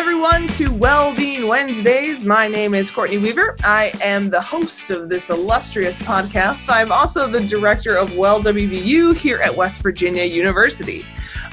everyone, 0.00 0.48
to 0.48 0.72
Wellbeing 0.72 1.46
Wednesdays. 1.46 2.24
My 2.24 2.48
name 2.48 2.72
is 2.72 2.90
Courtney 2.90 3.18
Weaver. 3.18 3.54
I 3.64 3.92
am 4.02 4.30
the 4.30 4.40
host 4.40 4.90
of 4.90 5.10
this 5.10 5.28
illustrious 5.28 6.00
podcast. 6.00 6.70
I'm 6.72 6.90
also 6.90 7.28
the 7.28 7.46
director 7.46 7.96
of 7.96 8.16
Well 8.16 8.40
WVU 8.40 9.14
here 9.14 9.40
at 9.40 9.54
West 9.54 9.82
Virginia 9.82 10.24
University. 10.24 11.04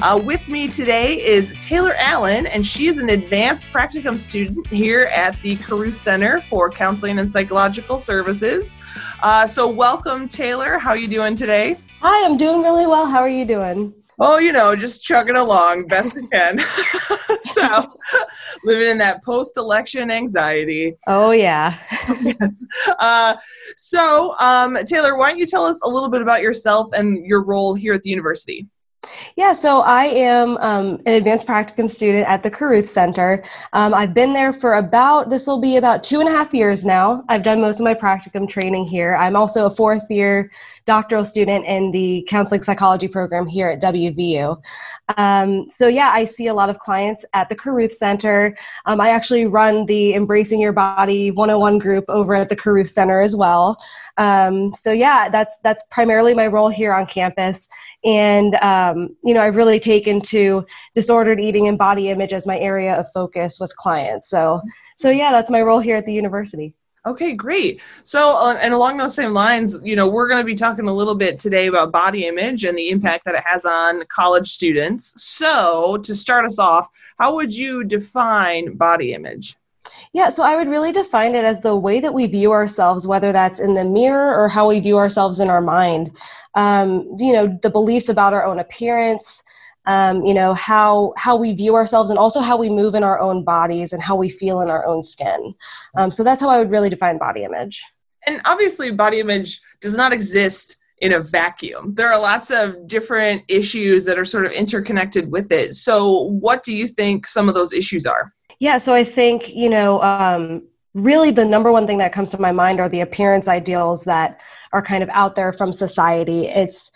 Uh, 0.01 0.21
with 0.23 0.47
me 0.47 0.69
today 0.69 1.15
is 1.15 1.57
Taylor 1.59 1.93
Allen, 1.97 2.45
and 2.45 2.65
she 2.65 2.87
is 2.87 2.99
an 2.99 3.09
advanced 3.09 3.69
practicum 3.73 4.17
student 4.17 4.65
here 4.67 5.11
at 5.13 5.37
the 5.41 5.57
Carruth 5.57 5.95
Center 5.95 6.39
for 6.39 6.69
Counseling 6.69 7.19
and 7.19 7.29
Psychological 7.29 7.99
Services. 7.99 8.77
Uh, 9.21 9.45
so, 9.45 9.67
welcome, 9.69 10.25
Taylor. 10.25 10.77
How 10.77 10.91
are 10.91 10.97
you 10.97 11.09
doing 11.09 11.35
today? 11.35 11.75
Hi, 11.99 12.25
I'm 12.25 12.37
doing 12.37 12.61
really 12.61 12.87
well. 12.87 13.07
How 13.07 13.19
are 13.19 13.27
you 13.27 13.43
doing? 13.43 13.93
Oh, 14.19 14.39
you 14.39 14.51
know, 14.51 14.75
just 14.75 15.03
chugging 15.03 15.37
along 15.37 15.85
best 15.87 16.15
we 16.15 16.27
can. 16.29 16.59
so, 17.43 17.85
living 18.63 18.87
in 18.87 18.97
that 18.97 19.23
post-election 19.23 20.09
anxiety. 20.09 20.95
Oh 21.05 21.31
yeah. 21.31 21.77
yes. 22.21 22.65
Uh, 22.97 23.35
so, 23.75 24.35
um, 24.39 24.77
Taylor, 24.85 25.17
why 25.17 25.29
don't 25.29 25.39
you 25.39 25.45
tell 25.45 25.65
us 25.65 25.79
a 25.83 25.89
little 25.89 26.09
bit 26.09 26.23
about 26.23 26.41
yourself 26.41 26.89
and 26.93 27.23
your 27.27 27.43
role 27.43 27.75
here 27.75 27.93
at 27.93 28.01
the 28.01 28.09
university? 28.09 28.67
Yeah, 29.35 29.53
so 29.53 29.81
I 29.81 30.05
am 30.05 30.57
um, 30.57 31.01
an 31.05 31.13
advanced 31.13 31.45
practicum 31.45 31.89
student 31.89 32.27
at 32.27 32.43
the 32.43 32.51
Carruth 32.51 32.89
Center. 32.89 33.43
Um, 33.73 33.93
I've 33.93 34.13
been 34.13 34.33
there 34.33 34.51
for 34.51 34.75
about, 34.75 35.29
this 35.29 35.47
will 35.47 35.61
be 35.61 35.77
about 35.77 36.03
two 36.03 36.19
and 36.19 36.27
a 36.27 36.31
half 36.31 36.53
years 36.53 36.85
now. 36.85 37.23
I've 37.29 37.43
done 37.43 37.61
most 37.61 37.79
of 37.79 37.83
my 37.83 37.93
practicum 37.93 38.49
training 38.49 38.85
here. 38.85 39.15
I'm 39.15 39.35
also 39.35 39.67
a 39.67 39.75
fourth 39.75 40.09
year 40.09 40.51
doctoral 40.87 41.25
student 41.25 41.65
in 41.65 41.91
the 41.91 42.25
counseling 42.27 42.63
psychology 42.63 43.07
program 43.07 43.45
here 43.45 43.69
at 43.69 43.81
WVU. 43.81 44.59
Um, 45.17 45.67
so, 45.69 45.87
yeah, 45.87 46.11
I 46.11 46.23
see 46.23 46.47
a 46.47 46.53
lot 46.53 46.69
of 46.69 46.79
clients 46.79 47.25
at 47.33 47.49
the 47.49 47.55
Carruth 47.55 47.93
Center. 47.93 48.57
Um, 48.85 48.99
I 48.99 49.09
actually 49.09 49.45
run 49.45 49.85
the 49.85 50.15
Embracing 50.15 50.59
Your 50.59 50.71
Body 50.71 51.29
101 51.29 51.77
group 51.77 52.05
over 52.07 52.33
at 52.33 52.49
the 52.49 52.55
Carruth 52.55 52.89
Center 52.89 53.21
as 53.21 53.35
well. 53.35 53.77
Um, 54.17 54.73
so, 54.73 54.91
yeah, 54.91 55.29
that's, 55.29 55.55
that's 55.61 55.83
primarily 55.91 56.33
my 56.33 56.47
role 56.47 56.69
here 56.69 56.93
on 56.93 57.05
campus. 57.05 57.67
And, 58.03 58.55
um, 58.55 59.15
you 59.23 59.33
know, 59.33 59.41
I've 59.41 59.57
really 59.57 59.79
taken 59.79 60.21
to 60.21 60.65
disordered 60.95 61.39
eating 61.39 61.67
and 61.67 61.77
body 61.77 62.09
image 62.09 62.31
as 62.31 62.47
my 62.47 62.57
area 62.57 62.95
of 62.95 63.05
focus 63.13 63.59
with 63.59 63.75
clients. 63.75 64.29
So, 64.29 64.61
so 64.95 65.09
yeah, 65.09 65.31
that's 65.31 65.49
my 65.49 65.61
role 65.61 65.79
here 65.79 65.97
at 65.97 66.05
the 66.05 66.13
university. 66.13 66.73
Okay, 67.07 67.33
great. 67.33 67.81
So, 68.03 68.35
uh, 68.35 68.57
and 68.61 68.73
along 68.73 68.97
those 68.97 69.15
same 69.15 69.31
lines, 69.31 69.79
you 69.81 69.95
know, 69.95 70.09
we're 70.09 70.27
going 70.27 70.41
to 70.41 70.45
be 70.45 70.55
talking 70.55 70.89
a 70.89 70.93
little 70.93 71.15
bit 71.15 71.39
today 71.39 71.67
about 71.67 71.89
body 71.89 72.25
image 72.25 72.65
and 72.65 72.77
the 72.77 72.89
impact 72.89 73.23
that 73.23 73.33
it 73.33 73.43
has 73.45 73.63
on 73.63 74.03
college 74.09 74.49
students. 74.49 75.13
So, 75.15 75.97
to 76.03 76.13
start 76.13 76.45
us 76.45 76.59
off, 76.59 76.89
how 77.17 77.33
would 77.35 77.55
you 77.55 77.85
define 77.85 78.75
body 78.75 79.13
image? 79.13 79.55
Yeah, 80.11 80.27
so 80.27 80.43
I 80.43 80.57
would 80.57 80.67
really 80.67 80.91
define 80.91 81.33
it 81.33 81.45
as 81.45 81.61
the 81.61 81.77
way 81.77 82.01
that 82.01 82.13
we 82.13 82.27
view 82.27 82.51
ourselves, 82.51 83.07
whether 83.07 83.31
that's 83.31 83.61
in 83.61 83.73
the 83.73 83.85
mirror 83.85 84.35
or 84.35 84.49
how 84.49 84.67
we 84.67 84.81
view 84.81 84.97
ourselves 84.97 85.39
in 85.39 85.49
our 85.49 85.61
mind. 85.61 86.11
Um, 86.55 87.15
you 87.17 87.31
know, 87.31 87.57
the 87.61 87.69
beliefs 87.69 88.09
about 88.09 88.33
our 88.33 88.43
own 88.43 88.59
appearance, 88.59 89.43
um, 89.87 90.23
you 90.25 90.33
know 90.33 90.53
how 90.53 91.13
how 91.17 91.35
we 91.35 91.53
view 91.53 91.75
ourselves 91.75 92.09
and 92.09 92.19
also 92.19 92.41
how 92.41 92.57
we 92.57 92.69
move 92.69 92.93
in 92.93 93.03
our 93.03 93.19
own 93.19 93.43
bodies 93.43 93.93
and 93.93 94.01
how 94.01 94.15
we 94.15 94.29
feel 94.29 94.61
in 94.61 94.69
our 94.69 94.85
own 94.85 95.01
skin. 95.01 95.55
Um, 95.97 96.11
so 96.11 96.23
that's 96.23 96.41
how 96.41 96.49
i 96.49 96.57
would 96.59 96.69
really 96.69 96.89
define 96.89 97.17
body 97.17 97.43
image. 97.43 97.81
And 98.27 98.41
obviously 98.45 98.91
body 98.91 99.19
image 99.19 99.59
does 99.81 99.95
not 99.95 100.13
exist 100.13 100.77
in 100.99 101.13
a 101.13 101.19
vacuum. 101.19 101.93
There 101.93 102.11
are 102.11 102.19
lots 102.19 102.51
of 102.51 102.87
different 102.87 103.43
issues 103.47 104.03
that 104.05 104.19
are 104.19 104.25
sort 104.25 104.45
of 104.45 104.51
interconnected 104.51 105.31
with 105.31 105.51
it. 105.51 105.75
So 105.75 106.23
what 106.23 106.63
do 106.63 106.75
you 106.75 106.87
think 106.87 107.27
some 107.27 107.47
of 107.47 107.55
those 107.55 107.71
issues 107.71 108.05
are? 108.05 108.31
Yeah 108.59 108.77
so 108.77 108.93
i 108.93 109.03
think 109.03 109.49
you 109.49 109.69
know 109.69 110.01
um, 110.01 110.63
really 110.93 111.31
the 111.31 111.45
number 111.45 111.71
one 111.71 111.85
thing 111.85 111.99
that 111.99 112.11
comes 112.11 112.31
to 112.31 112.41
my 112.41 112.51
mind 112.51 112.79
are 112.79 112.89
the 112.89 113.01
appearance 113.01 113.47
ideals 113.47 114.03
that 114.05 114.39
are 114.73 114.81
kind 114.81 115.03
of 115.03 115.09
out 115.13 115.35
there 115.35 115.53
from 115.53 115.71
society. 115.71 116.47
It's 116.47 116.91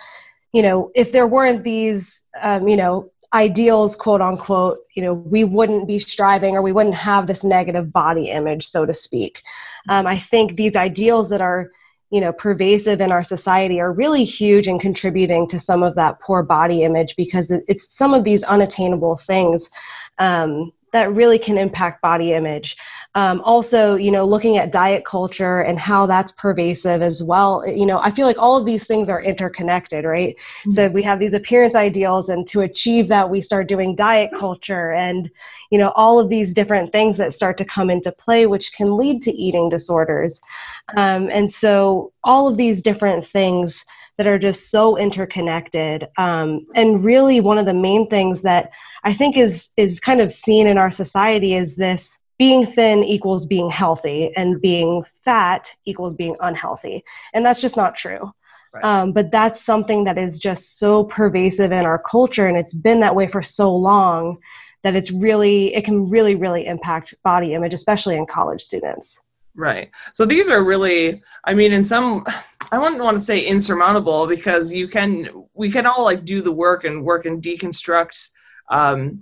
you 0.53 0.61
know, 0.61 0.91
if 0.95 1.11
there 1.11 1.27
weren't 1.27 1.63
these, 1.63 2.23
um, 2.41 2.67
you 2.67 2.75
know, 2.75 3.11
ideals, 3.33 3.95
quote 3.95 4.21
unquote, 4.21 4.79
you 4.93 5.01
know, 5.01 5.13
we 5.13 5.43
wouldn't 5.43 5.87
be 5.87 5.97
striving 5.97 6.55
or 6.55 6.61
we 6.61 6.73
wouldn't 6.73 6.95
have 6.95 7.27
this 7.27 7.43
negative 7.43 7.91
body 7.91 8.29
image, 8.29 8.67
so 8.67 8.85
to 8.85 8.93
speak. 8.93 9.41
Um, 9.87 10.05
I 10.05 10.19
think 10.19 10.55
these 10.55 10.75
ideals 10.75 11.29
that 11.29 11.41
are, 11.41 11.71
you 12.09 12.19
know, 12.19 12.33
pervasive 12.33 12.99
in 12.99 13.11
our 13.11 13.23
society 13.23 13.79
are 13.79 13.93
really 13.93 14.25
huge 14.25 14.67
in 14.67 14.79
contributing 14.79 15.47
to 15.47 15.59
some 15.59 15.81
of 15.81 15.95
that 15.95 16.19
poor 16.19 16.43
body 16.43 16.83
image 16.83 17.15
because 17.15 17.49
it's 17.49 17.95
some 17.95 18.13
of 18.13 18.25
these 18.25 18.43
unattainable 18.43 19.15
things 19.15 19.69
um, 20.19 20.73
that 20.91 21.13
really 21.13 21.39
can 21.39 21.57
impact 21.57 22.01
body 22.01 22.33
image. 22.33 22.75
Um, 23.15 23.41
also, 23.41 23.95
you 23.95 24.11
know, 24.11 24.25
looking 24.25 24.57
at 24.57 24.71
diet 24.71 25.05
culture 25.05 25.61
and 25.61 25.79
how 25.79 26.05
that's 26.05 26.31
pervasive 26.33 27.01
as 27.01 27.23
well. 27.23 27.65
You 27.67 27.85
know, 27.85 27.99
I 27.99 28.11
feel 28.11 28.25
like 28.25 28.37
all 28.37 28.57
of 28.57 28.65
these 28.65 28.85
things 28.85 29.09
are 29.09 29.21
interconnected, 29.21 30.05
right? 30.05 30.35
Mm-hmm. 30.35 30.71
So 30.71 30.87
we 30.89 31.03
have 31.03 31.19
these 31.19 31.33
appearance 31.33 31.75
ideals, 31.75 32.29
and 32.29 32.45
to 32.47 32.61
achieve 32.61 33.07
that, 33.07 33.29
we 33.29 33.41
start 33.41 33.67
doing 33.67 33.95
diet 33.95 34.31
culture 34.37 34.91
and, 34.91 35.29
you 35.69 35.77
know, 35.77 35.91
all 35.95 36.19
of 36.19 36.29
these 36.29 36.53
different 36.53 36.91
things 36.91 37.17
that 37.17 37.33
start 37.33 37.57
to 37.57 37.65
come 37.65 37.89
into 37.89 38.11
play, 38.11 38.45
which 38.45 38.73
can 38.73 38.97
lead 38.97 39.21
to 39.23 39.31
eating 39.31 39.69
disorders. 39.69 40.41
Um, 40.95 41.29
and 41.29 41.51
so, 41.51 42.11
all 42.23 42.47
of 42.47 42.57
these 42.57 42.81
different 42.81 43.25
things 43.25 43.85
that 44.17 44.27
are 44.27 44.37
just 44.37 44.69
so 44.69 44.97
interconnected. 44.97 46.07
Um, 46.17 46.65
and 46.75 47.03
really, 47.03 47.39
one 47.39 47.57
of 47.57 47.65
the 47.65 47.73
main 47.73 48.07
things 48.07 48.41
that 48.41 48.71
I 49.03 49.13
think 49.13 49.37
is 49.37 49.69
is 49.77 49.99
kind 49.99 50.21
of 50.21 50.31
seen 50.31 50.67
in 50.67 50.77
our 50.77 50.91
society 50.91 51.55
is 51.55 51.75
this 51.75 52.17
being 52.37 52.65
thin 52.65 53.03
equals 53.03 53.45
being 53.45 53.69
healthy 53.69 54.31
and 54.35 54.59
being 54.59 55.03
fat 55.23 55.71
equals 55.85 56.15
being 56.15 56.35
unhealthy. 56.39 57.03
And 57.33 57.45
that's 57.45 57.61
just 57.61 57.77
not 57.77 57.95
true. 57.95 58.31
Right. 58.73 58.85
um, 58.85 59.11
but 59.11 59.31
that's 59.31 59.61
something 59.61 60.05
that 60.05 60.17
is 60.17 60.39
just 60.39 60.79
so 60.79 61.03
pervasive 61.03 61.73
in 61.73 61.85
our 61.85 61.99
culture 61.99 62.47
and 62.47 62.55
it's 62.55 62.73
been 62.73 63.01
that 63.01 63.13
way 63.13 63.27
for 63.27 63.41
so 63.41 63.75
long 63.75 64.37
that 64.83 64.95
it's 64.95 65.11
really 65.11 65.75
it 65.75 65.83
can 65.83 66.07
really 66.07 66.35
really 66.35 66.65
impact 66.65 67.13
body 67.21 67.53
image 67.53 67.73
especially 67.73 68.15
in 68.15 68.25
college 68.25 68.61
students. 68.61 69.19
Right. 69.55 69.91
So 70.13 70.25
these 70.25 70.49
are 70.49 70.63
really 70.63 71.21
i 71.43 71.53
mean 71.53 71.73
in 71.73 71.83
some 71.83 72.23
I 72.71 72.77
wouldn't 72.77 73.03
want 73.03 73.17
to 73.17 73.23
say 73.23 73.41
insurmountable 73.41 74.27
because 74.27 74.73
you 74.73 74.87
can 74.87 75.29
we 75.53 75.69
can 75.69 75.85
all 75.85 76.05
like 76.05 76.23
do 76.23 76.41
the 76.41 76.53
work 76.53 76.85
and 76.85 77.03
work 77.03 77.25
and 77.25 77.41
deconstruct 77.41 78.29
um, 78.71 79.19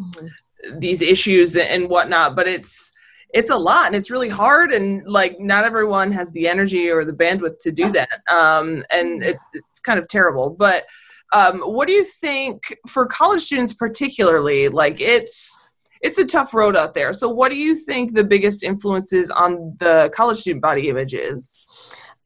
these 0.78 1.02
issues 1.02 1.58
and 1.58 1.90
whatnot. 1.90 2.36
But 2.36 2.48
it's 2.48 2.94
it's 3.34 3.52
a 3.52 3.58
lot 3.58 3.86
and 3.86 3.96
it's 3.96 4.10
really 4.10 4.30
hard 4.30 4.72
and 4.72 5.06
like 5.06 5.40
not 5.40 5.64
everyone 5.64 6.12
has 6.12 6.32
the 6.32 6.48
energy 6.48 6.90
or 6.90 7.06
the 7.06 7.14
bandwidth 7.14 7.62
to 7.62 7.72
do 7.72 7.92
that. 7.92 8.20
Um, 8.34 8.84
and 8.92 9.22
it, 9.22 9.38
it's 9.54 9.80
kind 9.82 10.00
of 10.00 10.08
terrible. 10.08 10.50
But 10.50 10.84
um, 11.32 11.60
what 11.60 11.88
do 11.88 11.94
you 11.94 12.04
think 12.04 12.76
for 12.88 13.06
college 13.06 13.42
students 13.42 13.74
particularly? 13.74 14.68
Like 14.68 15.00
it's 15.00 15.64
it's 16.02 16.18
a 16.18 16.26
tough 16.26 16.54
road 16.54 16.78
out 16.78 16.94
there. 16.94 17.14
So 17.14 17.30
what 17.30 17.50
do 17.50 17.56
you 17.56 17.76
think 17.76 18.14
the 18.14 18.24
biggest 18.24 18.64
influences 18.64 19.30
on 19.30 19.76
the 19.80 20.12
college 20.16 20.38
student 20.38 20.62
body 20.62 20.90
image 20.90 21.14
is? 21.14 21.56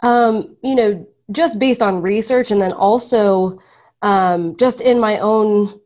Um, 0.02 0.56
you 0.62 0.76
know, 0.76 1.08
just 1.32 1.60
based 1.60 1.82
on 1.82 2.02
research 2.02 2.52
and 2.52 2.62
then 2.62 2.72
also 2.72 3.60
um, 4.02 4.56
just 4.58 4.80
in 4.80 5.00
my 5.00 5.18
own 5.20 5.80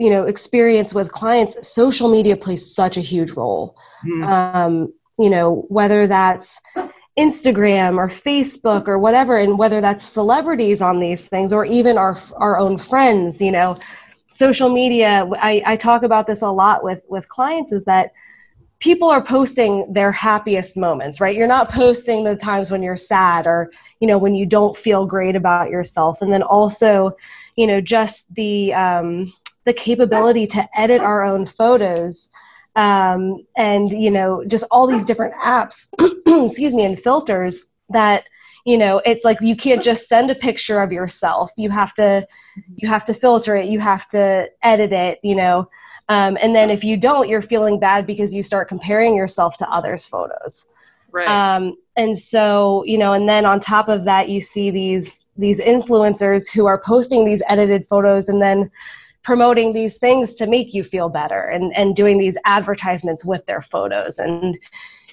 you 0.00 0.08
know 0.08 0.24
experience 0.24 0.94
with 0.94 1.12
clients 1.12 1.68
social 1.68 2.10
media 2.10 2.36
plays 2.36 2.74
such 2.74 2.96
a 2.96 3.02
huge 3.02 3.32
role. 3.32 3.76
Mm. 4.04 4.26
um, 4.26 4.92
you 5.18 5.28
know 5.28 5.66
whether 5.68 6.06
that's 6.06 6.58
instagram 7.18 7.98
or 7.98 8.08
facebook 8.08 8.88
or 8.88 8.98
whatever 8.98 9.38
and 9.38 9.58
whether 9.58 9.80
that's 9.82 10.02
celebrities 10.02 10.80
on 10.80 11.00
these 11.00 11.26
things 11.26 11.52
or 11.52 11.66
even 11.66 11.98
our 11.98 12.16
our 12.36 12.58
own 12.58 12.78
friends 12.78 13.42
you 13.42 13.52
know 13.52 13.76
social 14.32 14.70
media 14.72 15.28
i, 15.42 15.62
I 15.66 15.76
talk 15.76 16.02
about 16.02 16.26
this 16.26 16.40
a 16.40 16.48
lot 16.48 16.82
with 16.82 17.02
with 17.08 17.28
clients 17.28 17.72
is 17.72 17.84
that 17.84 18.12
people 18.80 19.10
are 19.10 19.22
posting 19.22 19.92
their 19.92 20.10
happiest 20.10 20.76
moments 20.76 21.20
right? 21.20 21.36
You're 21.36 21.46
not 21.46 21.70
posting 21.70 22.24
the 22.24 22.34
times 22.34 22.70
when 22.70 22.82
you're 22.82 22.96
sad 22.96 23.46
or 23.46 23.70
you 24.00 24.08
know 24.08 24.18
when 24.18 24.34
you 24.34 24.46
don't 24.46 24.76
feel 24.76 25.06
great 25.06 25.36
about 25.36 25.70
yourself. 25.70 26.22
And 26.22 26.32
then 26.32 26.42
also 26.42 27.14
you 27.56 27.66
know 27.66 27.80
just 27.80 28.24
the 28.34 28.72
um, 28.74 29.32
the 29.64 29.72
capability 29.72 30.46
to 30.46 30.66
edit 30.78 31.00
our 31.00 31.24
own 31.24 31.46
photos 31.46 32.30
um, 32.76 33.44
and 33.56 33.92
you 33.92 34.10
know 34.10 34.44
just 34.46 34.64
all 34.70 34.86
these 34.86 35.04
different 35.04 35.34
apps 35.34 35.88
excuse 36.44 36.74
me 36.74 36.84
and 36.84 37.00
filters 37.00 37.66
that 37.88 38.24
you 38.64 38.78
know 38.78 39.00
it's 39.04 39.24
like 39.24 39.38
you 39.40 39.56
can't 39.56 39.82
just 39.82 40.08
send 40.08 40.30
a 40.30 40.34
picture 40.34 40.80
of 40.80 40.92
yourself. 40.92 41.50
You 41.56 41.70
have 41.70 41.94
to 41.94 42.26
you 42.76 42.88
have 42.88 43.04
to 43.04 43.14
filter 43.14 43.56
it. 43.56 43.66
You 43.66 43.80
have 43.80 44.06
to 44.08 44.48
edit 44.62 44.92
it 44.92 45.18
you 45.22 45.34
know. 45.34 45.68
Um, 46.08 46.36
and 46.42 46.54
then 46.54 46.70
if 46.70 46.82
you 46.84 46.96
don't 46.96 47.28
you're 47.28 47.42
feeling 47.42 47.78
bad 47.78 48.06
because 48.06 48.32
you 48.34 48.42
start 48.42 48.68
comparing 48.68 49.14
yourself 49.14 49.56
to 49.58 49.68
others 49.68 50.06
photos. 50.06 50.64
Right. 51.12 51.28
Um, 51.28 51.76
and 51.96 52.16
so 52.16 52.84
you 52.86 52.98
know 52.98 53.12
and 53.12 53.28
then 53.28 53.44
on 53.44 53.60
top 53.60 53.88
of 53.88 54.04
that 54.04 54.28
you 54.28 54.40
see 54.40 54.70
these 54.70 55.20
these 55.36 55.60
influencers 55.60 56.50
who 56.52 56.66
are 56.66 56.80
posting 56.84 57.24
these 57.24 57.42
edited 57.48 57.86
photos 57.88 58.28
and 58.28 58.40
then 58.40 58.70
promoting 59.22 59.72
these 59.72 59.98
things 59.98 60.34
to 60.34 60.46
make 60.46 60.72
you 60.72 60.82
feel 60.82 61.08
better 61.08 61.42
and 61.42 61.74
and 61.76 61.94
doing 61.96 62.18
these 62.18 62.38
advertisements 62.44 63.24
with 63.24 63.44
their 63.46 63.62
photos 63.62 64.18
and 64.18 64.58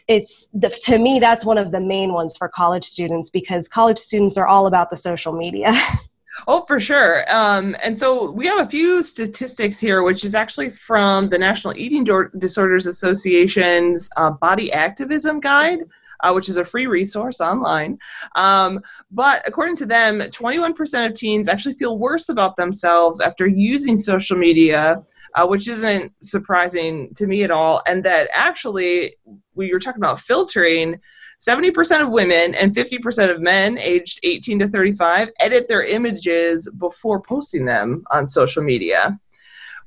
it's 0.07 0.47
the, 0.53 0.69
to 0.69 0.97
me 0.97 1.19
that's 1.19 1.43
one 1.43 1.57
of 1.57 1.71
the 1.71 1.79
main 1.79 2.13
ones 2.13 2.35
for 2.37 2.47
college 2.47 2.85
students 2.85 3.29
because 3.29 3.67
college 3.67 3.99
students 3.99 4.37
are 4.37 4.47
all 4.47 4.67
about 4.67 4.89
the 4.89 4.97
social 4.97 5.33
media 5.33 5.71
Oh, 6.47 6.61
for 6.61 6.79
sure. 6.79 7.23
Um, 7.33 7.75
and 7.81 7.97
so 7.97 8.29
we 8.31 8.45
have 8.47 8.59
a 8.59 8.69
few 8.69 9.01
statistics 9.01 9.79
here, 9.79 10.03
which 10.03 10.23
is 10.23 10.35
actually 10.35 10.69
from 10.69 11.29
the 11.29 11.39
National 11.39 11.75
Eating 11.75 12.05
Disorders 12.37 12.85
Association's 12.85 14.09
uh, 14.17 14.31
Body 14.31 14.71
Activism 14.71 15.39
Guide. 15.39 15.79
Uh, 16.21 16.31
which 16.31 16.49
is 16.49 16.57
a 16.57 16.65
free 16.65 16.87
resource 16.87 17.39
online. 17.39 17.97
Um, 18.35 18.79
but 19.11 19.47
according 19.47 19.75
to 19.77 19.85
them, 19.85 20.19
21% 20.19 21.05
of 21.05 21.13
teens 21.13 21.47
actually 21.47 21.75
feel 21.75 21.99
worse 21.99 22.29
about 22.29 22.55
themselves 22.55 23.21
after 23.21 23.45
using 23.47 23.97
social 23.97 24.37
media, 24.37 25.03
uh, 25.35 25.45
which 25.45 25.67
isn't 25.67 26.11
surprising 26.21 27.13
to 27.15 27.27
me 27.27 27.43
at 27.43 27.51
all. 27.51 27.83
And 27.87 28.03
that 28.03 28.29
actually, 28.33 29.15
we 29.53 29.67
you're 29.67 29.79
talking 29.79 30.01
about 30.01 30.19
filtering, 30.19 30.99
70% 31.39 32.01
of 32.01 32.11
women 32.11 32.55
and 32.55 32.73
50% 32.73 33.29
of 33.29 33.41
men 33.41 33.77
aged 33.77 34.19
18 34.23 34.59
to 34.59 34.67
35 34.67 35.29
edit 35.39 35.67
their 35.67 35.83
images 35.83 36.71
before 36.77 37.21
posting 37.21 37.65
them 37.65 38.03
on 38.11 38.25
social 38.27 38.63
media, 38.63 39.19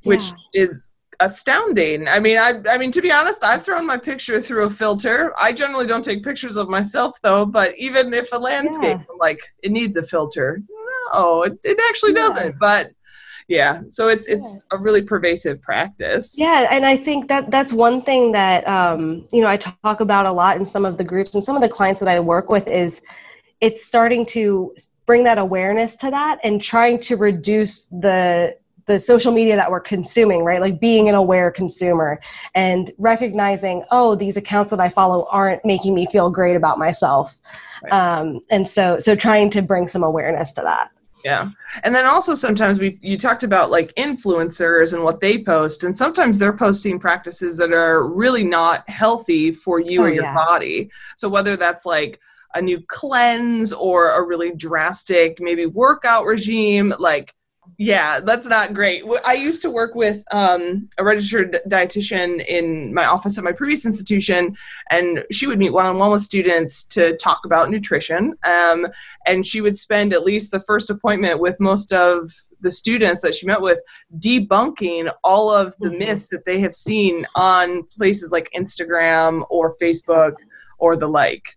which 0.05 0.31
yeah. 0.55 0.63
is 0.63 0.93
astounding. 1.21 2.09
I 2.09 2.19
mean, 2.19 2.39
I, 2.39 2.61
I 2.69 2.79
mean, 2.79 2.91
to 2.93 3.03
be 3.03 3.13
honest, 3.13 3.45
I've 3.45 3.63
thrown 3.63 3.87
my 3.87 3.97
picture 3.97 4.41
through 4.41 4.65
a 4.65 4.71
filter. 4.71 5.33
I 5.39 5.53
generally 5.53 5.87
don't 5.87 6.05
take 6.05 6.25
pictures 6.25 6.57
of 6.57 6.69
myself 6.69 7.19
though, 7.23 7.47
but 7.47 7.79
even 7.79 8.13
if 8.13 8.33
a 8.33 8.39
landscape, 8.39 8.99
yeah. 8.99 9.17
like 9.19 9.41
it 9.63 9.71
needs 9.71 9.97
a 9.97 10.03
filter, 10.03 10.63
no, 11.13 11.43
it, 11.43 11.59
it 11.63 11.79
actually 11.89 12.13
yeah. 12.13 12.19
doesn't. 12.19 12.59
But 12.59 12.93
yeah 13.51 13.81
so 13.89 14.07
it's 14.07 14.29
it's 14.29 14.65
a 14.71 14.79
really 14.79 15.03
pervasive 15.03 15.61
practice 15.61 16.39
yeah 16.39 16.69
and 16.71 16.87
i 16.87 16.97
think 16.97 17.27
that 17.27 17.51
that's 17.51 17.73
one 17.73 18.01
thing 18.01 18.31
that 18.31 18.67
um, 18.69 19.27
you 19.33 19.41
know 19.43 19.49
i 19.49 19.57
talk 19.57 19.99
about 19.99 20.25
a 20.25 20.31
lot 20.31 20.57
in 20.57 20.65
some 20.65 20.85
of 20.85 20.97
the 20.97 21.03
groups 21.03 21.35
and 21.35 21.45
some 21.45 21.57
of 21.57 21.61
the 21.61 21.69
clients 21.69 21.99
that 21.99 22.09
i 22.09 22.21
work 22.21 22.49
with 22.49 22.69
is 22.69 23.03
it's 23.61 23.85
starting 23.85 24.25
to 24.25 24.73
bring 25.05 25.25
that 25.25 25.37
awareness 25.37 25.97
to 25.97 26.09
that 26.11 26.39
and 26.45 26.63
trying 26.63 26.97
to 26.97 27.17
reduce 27.17 27.87
the 27.87 28.57
the 28.91 28.99
social 28.99 29.33
media 29.33 29.55
that 29.55 29.71
we're 29.71 29.81
consuming 29.81 30.43
right 30.43 30.61
like 30.61 30.81
being 30.81 31.09
an 31.09 31.15
aware 31.15 31.51
consumer 31.51 32.21
and 32.55 32.93
recognizing 32.99 33.85
oh 33.91 34.15
these 34.15 34.37
accounts 34.37 34.71
that 34.71 34.81
i 34.81 34.89
follow 34.89 35.27
aren't 35.31 35.65
making 35.65 35.95
me 35.95 36.07
feel 36.07 36.29
great 36.29 36.57
about 36.57 36.79
myself 36.79 37.37
right. 37.85 37.93
um, 37.93 38.41
and 38.51 38.69
so 38.69 38.99
so 38.99 39.15
trying 39.15 39.49
to 39.49 39.63
bring 39.63 39.87
some 39.87 40.03
awareness 40.03 40.53
to 40.53 40.61
that 40.61 40.91
yeah. 41.23 41.51
And 41.83 41.95
then 41.95 42.07
also 42.07 42.35
sometimes 42.35 42.79
we 42.79 42.99
you 43.03 43.19
talked 43.19 43.43
about 43.43 43.71
like 43.71 43.95
influencers 43.97 44.95
and 44.95 45.05
what 45.05 45.21
they 45.21 45.43
post 45.43 45.85
and 45.85 45.95
sometimes 45.95 46.39
they're 46.39 46.57
posting 46.57 46.99
practices 46.99 47.59
that 47.59 47.75
are 47.75 48.09
really 48.09 48.43
not 48.43 48.89
healthy 48.89 49.53
for 49.53 49.81
you 49.81 50.01
oh, 50.01 50.05
or 50.05 50.09
your 50.09 50.25
yeah. 50.25 50.35
body. 50.35 50.91
So 51.17 51.29
whether 51.29 51.57
that's 51.57 51.85
like 51.85 52.19
a 52.55 52.63
new 52.63 52.83
cleanse 52.89 53.73
or 53.73 54.11
a 54.11 54.27
really 54.27 54.53
drastic 54.55 55.37
maybe 55.41 55.67
workout 55.67 56.25
regime 56.25 56.95
like 56.99 57.35
yeah, 57.81 58.21
that's 58.21 58.47
not 58.47 58.75
great. 58.75 59.05
I 59.25 59.33
used 59.33 59.63
to 59.63 59.71
work 59.71 59.95
with 59.95 60.23
um, 60.33 60.91
a 60.99 61.03
registered 61.03 61.61
dietitian 61.67 62.45
in 62.45 62.93
my 62.93 63.07
office 63.07 63.39
at 63.39 63.45
my 63.45 63.53
previous 63.53 63.87
institution, 63.87 64.55
and 64.91 65.25
she 65.33 65.47
would 65.47 65.59
meet 65.59 65.73
one 65.73 65.87
on 65.87 65.97
one 65.97 66.11
with 66.11 66.21
students 66.21 66.85
to 66.89 67.17
talk 67.17 67.41
about 67.47 67.71
nutrition. 67.71 68.35
Um, 68.45 68.87
and 69.27 69.47
she 69.47 69.63
would 69.63 69.79
spend 69.79 70.13
at 70.13 70.25
least 70.25 70.51
the 70.51 70.61
first 70.61 70.91
appointment 70.91 71.41
with 71.41 71.59
most 71.59 71.91
of 71.91 72.31
the 72.61 72.71
students 72.71 73.23
that 73.23 73.35
she 73.35 73.47
met 73.47 73.63
with 73.63 73.81
debunking 74.19 75.11
all 75.25 75.51
of 75.51 75.75
the 75.79 75.89
mm-hmm. 75.89 76.01
myths 76.01 76.29
that 76.29 76.45
they 76.45 76.61
have 76.61 76.75
seen 76.75 77.27
on 77.35 77.85
places 77.85 78.31
like 78.31 78.51
Instagram 78.55 79.47
or 79.49 79.75
Facebook 79.81 80.35
or 80.77 80.99
the 80.99 81.09
like. 81.09 81.57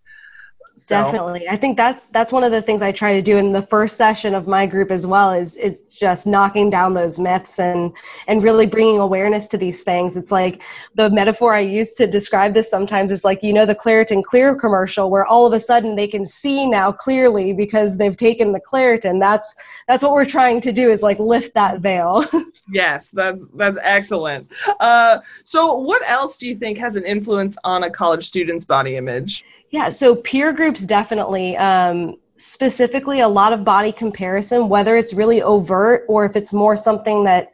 So. 0.76 0.96
Definitely. 0.96 1.48
I 1.48 1.56
think 1.56 1.76
that's 1.76 2.06
that's 2.06 2.32
one 2.32 2.42
of 2.42 2.50
the 2.50 2.60
things 2.60 2.82
I 2.82 2.90
try 2.90 3.12
to 3.14 3.22
do 3.22 3.36
in 3.36 3.52
the 3.52 3.62
first 3.62 3.96
session 3.96 4.34
of 4.34 4.48
my 4.48 4.66
group 4.66 4.90
as 4.90 5.06
well 5.06 5.30
is 5.32 5.56
is 5.56 5.82
just 5.82 6.26
knocking 6.26 6.68
down 6.68 6.94
those 6.94 7.16
myths 7.16 7.60
and 7.60 7.92
and 8.26 8.42
really 8.42 8.66
bringing 8.66 8.98
awareness 8.98 9.46
to 9.48 9.56
these 9.56 9.84
things. 9.84 10.16
It's 10.16 10.32
like 10.32 10.62
the 10.96 11.08
metaphor 11.10 11.54
I 11.54 11.60
use 11.60 11.92
to 11.94 12.08
describe 12.08 12.54
this 12.54 12.68
sometimes 12.68 13.12
is 13.12 13.22
like 13.22 13.40
you 13.42 13.52
know 13.52 13.66
the 13.66 13.74
Claritin 13.76 14.24
Clear 14.24 14.56
commercial 14.56 15.10
where 15.10 15.24
all 15.24 15.46
of 15.46 15.52
a 15.52 15.60
sudden 15.60 15.94
they 15.94 16.08
can 16.08 16.26
see 16.26 16.66
now 16.66 16.90
clearly 16.90 17.52
because 17.52 17.96
they've 17.96 18.16
taken 18.16 18.50
the 18.50 18.60
Claritin. 18.60 19.20
That's 19.20 19.54
that's 19.86 20.02
what 20.02 20.12
we're 20.12 20.24
trying 20.24 20.60
to 20.62 20.72
do 20.72 20.90
is 20.90 21.02
like 21.02 21.20
lift 21.20 21.54
that 21.54 21.80
veil. 21.80 22.24
yes, 22.72 23.10
that 23.10 23.36
that's 23.54 23.78
excellent. 23.80 24.50
Uh, 24.80 25.20
so 25.44 25.76
what 25.76 26.02
else 26.08 26.36
do 26.36 26.48
you 26.48 26.56
think 26.56 26.78
has 26.78 26.96
an 26.96 27.04
influence 27.04 27.56
on 27.62 27.84
a 27.84 27.90
college 27.90 28.24
student's 28.24 28.64
body 28.64 28.96
image? 28.96 29.44
Yeah, 29.74 29.88
so 29.88 30.14
peer 30.14 30.52
groups 30.52 30.82
definitely. 30.82 31.56
Um, 31.56 32.14
specifically, 32.36 33.18
a 33.18 33.26
lot 33.26 33.52
of 33.52 33.64
body 33.64 33.90
comparison, 33.90 34.68
whether 34.68 34.96
it's 34.96 35.12
really 35.12 35.42
overt 35.42 36.04
or 36.08 36.24
if 36.24 36.36
it's 36.36 36.52
more 36.52 36.76
something 36.76 37.24
that 37.24 37.50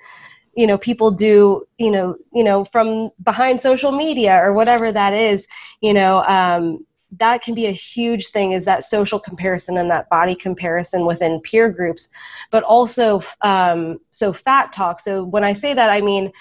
you 0.55 0.67
know 0.67 0.76
people 0.76 1.11
do 1.11 1.64
you 1.78 1.90
know 1.90 2.17
you 2.34 2.44
know 2.44 2.67
from 2.67 3.08
behind 3.22 3.58
social 3.58 3.90
media 3.90 4.37
or 4.37 4.52
whatever 4.52 4.93
that 4.93 5.14
is 5.14 5.46
you 5.81 5.94
know 5.94 6.22
um, 6.25 6.84
that 7.19 7.40
can 7.40 7.55
be 7.55 7.64
a 7.64 7.72
huge 7.72 8.28
thing 8.28 8.52
is 8.52 8.66
that 8.66 8.84
social 8.84 9.19
comparison 9.19 9.78
and 9.78 9.90
that 9.90 10.11
body 10.11 10.34
comparison 10.34 11.06
within 11.06 11.40
peer 11.40 11.70
groups 11.70 12.11
but 12.50 12.62
also 12.64 13.23
um, 13.40 13.99
so 14.12 14.31
fat 14.31 14.73
talk 14.73 15.00
so 15.00 15.25
when 15.25 15.44
i 15.44 15.52
say 15.52 15.73
that 15.73 15.88
i 15.88 16.00
mean 16.00 16.32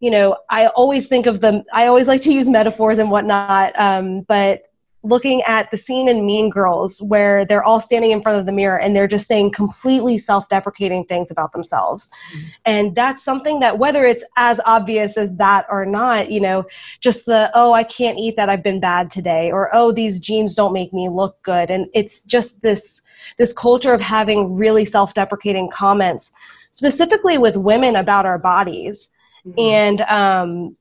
you 0.00 0.10
know 0.10 0.36
i 0.48 0.68
always 0.68 1.08
think 1.08 1.26
of 1.26 1.40
them 1.40 1.64
i 1.74 1.86
always 1.86 2.06
like 2.06 2.22
to 2.22 2.32
use 2.32 2.48
metaphors 2.48 2.98
and 3.00 3.10
whatnot 3.10 3.78
um, 3.78 4.20
but 4.22 4.62
looking 5.08 5.42
at 5.42 5.70
the 5.70 5.76
scene 5.76 6.08
in 6.08 6.26
Mean 6.26 6.50
Girls 6.50 7.00
where 7.02 7.44
they're 7.44 7.64
all 7.64 7.80
standing 7.80 8.10
in 8.10 8.22
front 8.22 8.38
of 8.38 8.46
the 8.46 8.52
mirror 8.52 8.78
and 8.78 8.94
they're 8.94 9.08
just 9.08 9.26
saying 9.26 9.52
completely 9.52 10.18
self 10.18 10.48
deprecating 10.48 11.04
things 11.04 11.30
about 11.30 11.52
themselves. 11.52 12.10
Mm-hmm. 12.34 12.46
And 12.66 12.94
that's 12.94 13.24
something 13.24 13.60
that, 13.60 13.78
whether 13.78 14.04
it's 14.04 14.24
as 14.36 14.60
obvious 14.66 15.16
as 15.16 15.36
that 15.36 15.66
or 15.70 15.86
not, 15.86 16.30
you 16.30 16.40
know, 16.40 16.64
just 17.00 17.26
the, 17.26 17.50
oh, 17.54 17.72
I 17.72 17.84
can't 17.84 18.18
eat 18.18 18.36
that, 18.36 18.48
I've 18.48 18.62
been 18.62 18.80
bad 18.80 19.10
today, 19.10 19.50
or 19.50 19.70
oh, 19.74 19.92
these 19.92 20.20
jeans 20.20 20.54
don't 20.54 20.72
make 20.72 20.92
me 20.92 21.08
look 21.08 21.42
good. 21.42 21.70
And 21.70 21.86
it's 21.94 22.22
just 22.24 22.60
this 22.62 23.02
this 23.36 23.52
culture 23.52 23.92
of 23.92 24.00
having 24.00 24.54
really 24.54 24.84
self 24.84 25.14
deprecating 25.14 25.70
comments, 25.70 26.32
specifically 26.72 27.38
with 27.38 27.56
women 27.56 27.96
about 27.96 28.26
our 28.26 28.38
bodies. 28.38 29.08
Mm-hmm. 29.46 29.60
And 29.60 30.00
um, 30.02 30.76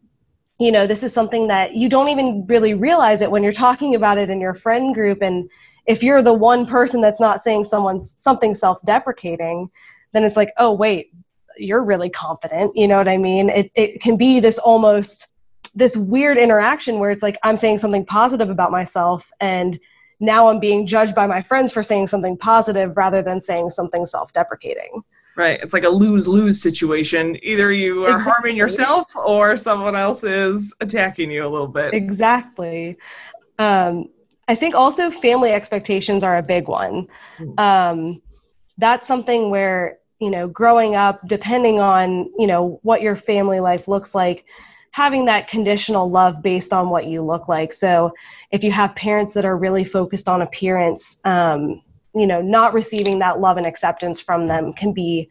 you 0.59 0.71
know 0.71 0.87
this 0.87 1.03
is 1.03 1.13
something 1.13 1.47
that 1.47 1.75
you 1.75 1.89
don't 1.89 2.09
even 2.09 2.45
really 2.47 2.73
realize 2.73 3.21
it 3.21 3.31
when 3.31 3.43
you're 3.43 3.51
talking 3.51 3.95
about 3.95 4.17
it 4.17 4.29
in 4.29 4.41
your 4.41 4.53
friend 4.53 4.93
group. 4.93 5.21
And 5.21 5.49
if 5.85 6.03
you're 6.03 6.21
the 6.21 6.33
one 6.33 6.65
person 6.65 7.01
that's 7.01 7.19
not 7.19 7.43
saying 7.43 7.65
someone's 7.65 8.13
something 8.17 8.53
self-deprecating 8.53 9.69
then 10.13 10.23
it's 10.23 10.37
like 10.37 10.51
oh 10.57 10.71
wait 10.71 11.11
you're 11.59 11.83
really 11.83 12.09
confident. 12.09 12.75
You 12.75 12.87
know 12.87 12.97
what 12.97 13.07
i 13.07 13.17
mean? 13.17 13.49
It, 13.49 13.71
it 13.73 14.01
can 14.01 14.15
be 14.15 14.39
this 14.39 14.59
almost 14.59 15.27
this 15.75 15.95
weird 15.95 16.37
interaction 16.37 16.99
where 16.99 17.11
it's 17.11 17.21
like 17.21 17.37
i'm 17.43 17.55
saying 17.55 17.77
something 17.77 18.05
positive 18.05 18.49
about 18.49 18.71
myself 18.71 19.31
and 19.39 19.79
now 20.19 20.49
i'm 20.49 20.59
being 20.59 20.87
judged 20.87 21.13
by 21.13 21.27
my 21.27 21.41
friends 21.41 21.71
for 21.71 21.83
saying 21.83 22.07
something 22.07 22.35
positive 22.35 22.97
rather 22.97 23.21
than 23.21 23.39
saying 23.39 23.69
something 23.69 24.05
self-deprecating 24.05 25.03
Right. 25.37 25.59
It's 25.61 25.71
like 25.71 25.83
a 25.83 25.89
lose 25.89 26.27
lose 26.27 26.59
situation. 26.59 27.37
Either 27.43 27.71
you 27.71 28.03
are 28.05 28.17
exactly. 28.17 28.31
harming 28.31 28.57
yourself 28.57 29.15
or 29.15 29.55
someone 29.55 29.95
else 29.95 30.23
is 30.23 30.73
attacking 30.81 31.29
you 31.29 31.45
a 31.45 31.47
little 31.47 31.67
bit. 31.67 31.93
Exactly. 31.93 32.97
Um, 33.59 34.09
I 34.47 34.55
think 34.55 34.73
also 34.73 35.11
family 35.11 35.51
expectations 35.51 36.23
are 36.23 36.37
a 36.37 36.43
big 36.43 36.67
one. 36.67 37.07
Hmm. 37.37 37.59
Um, 37.59 38.21
that's 38.79 39.05
something 39.05 39.51
where, 39.51 39.99
you 40.19 40.31
know, 40.31 40.47
growing 40.47 40.95
up, 40.95 41.21
depending 41.27 41.79
on, 41.79 42.31
you 42.39 42.47
know, 42.47 42.79
what 42.81 43.03
your 43.03 43.15
family 43.15 43.59
life 43.59 43.87
looks 43.87 44.15
like, 44.15 44.43
having 44.89 45.25
that 45.25 45.47
conditional 45.47 46.09
love 46.09 46.41
based 46.41 46.73
on 46.73 46.89
what 46.89 47.05
you 47.05 47.21
look 47.21 47.47
like. 47.47 47.73
So 47.73 48.11
if 48.49 48.63
you 48.63 48.71
have 48.71 48.95
parents 48.95 49.33
that 49.33 49.45
are 49.45 49.55
really 49.55 49.83
focused 49.83 50.27
on 50.27 50.41
appearance, 50.41 51.19
um, 51.25 51.83
you 52.19 52.27
know 52.27 52.41
not 52.41 52.73
receiving 52.73 53.19
that 53.19 53.39
love 53.39 53.57
and 53.57 53.65
acceptance 53.65 54.19
from 54.19 54.47
them 54.47 54.73
can 54.73 54.93
be 54.93 55.29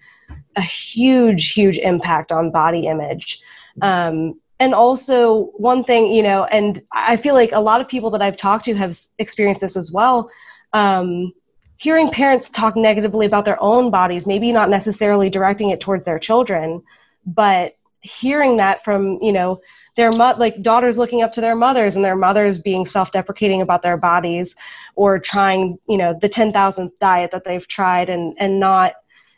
a 0.56 0.62
huge 0.62 1.52
huge 1.52 1.78
impact 1.78 2.32
on 2.32 2.50
body 2.50 2.86
image. 2.86 3.40
Um, 3.82 4.40
and 4.58 4.74
also 4.74 5.50
one 5.56 5.84
thing 5.84 6.14
you 6.14 6.22
know 6.22 6.44
and 6.44 6.82
i 6.92 7.14
feel 7.14 7.34
like 7.34 7.52
a 7.52 7.60
lot 7.60 7.82
of 7.82 7.88
people 7.88 8.08
that 8.08 8.22
i've 8.22 8.38
talked 8.38 8.64
to 8.64 8.74
have 8.74 8.98
experienced 9.18 9.60
this 9.60 9.76
as 9.76 9.92
well. 9.92 10.30
Um, 10.72 11.32
hearing 11.78 12.10
parents 12.10 12.48
talk 12.48 12.74
negatively 12.74 13.26
about 13.26 13.44
their 13.44 13.62
own 13.62 13.90
bodies 13.90 14.26
maybe 14.26 14.52
not 14.52 14.70
necessarily 14.70 15.28
directing 15.28 15.70
it 15.70 15.80
towards 15.80 16.04
their 16.04 16.18
children 16.18 16.82
but 17.26 17.76
hearing 18.00 18.56
that 18.56 18.82
from 18.84 19.18
you 19.20 19.32
know 19.32 19.60
their 19.96 20.12
mo- 20.12 20.36
like 20.38 20.62
daughters 20.62 20.98
looking 20.98 21.22
up 21.22 21.32
to 21.32 21.40
their 21.40 21.56
mothers 21.56 21.96
and 21.96 22.04
their 22.04 22.16
mothers 22.16 22.58
being 22.58 22.86
self-deprecating 22.86 23.62
about 23.62 23.82
their 23.82 23.96
bodies 23.96 24.54
or 24.94 25.18
trying 25.18 25.78
you 25.88 25.96
know 25.96 26.16
the 26.20 26.28
10,000th 26.28 26.92
diet 27.00 27.30
that 27.32 27.44
they've 27.44 27.66
tried 27.66 28.08
and 28.08 28.36
and 28.38 28.60
not 28.60 28.94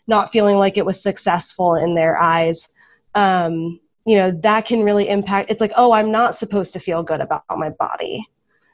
not 0.06 0.32
feeling 0.32 0.56
like 0.56 0.76
it 0.76 0.86
was 0.86 1.00
successful 1.00 1.74
in 1.74 1.94
their 1.94 2.18
eyes 2.20 2.68
um, 3.14 3.80
you 4.04 4.16
know 4.16 4.30
that 4.30 4.66
can 4.66 4.82
really 4.82 5.08
impact 5.08 5.50
it's 5.50 5.60
like 5.60 5.72
oh 5.76 5.92
i'm 5.92 6.10
not 6.10 6.36
supposed 6.36 6.72
to 6.72 6.80
feel 6.80 7.02
good 7.02 7.20
about 7.20 7.44
my 7.56 7.70
body 7.70 8.26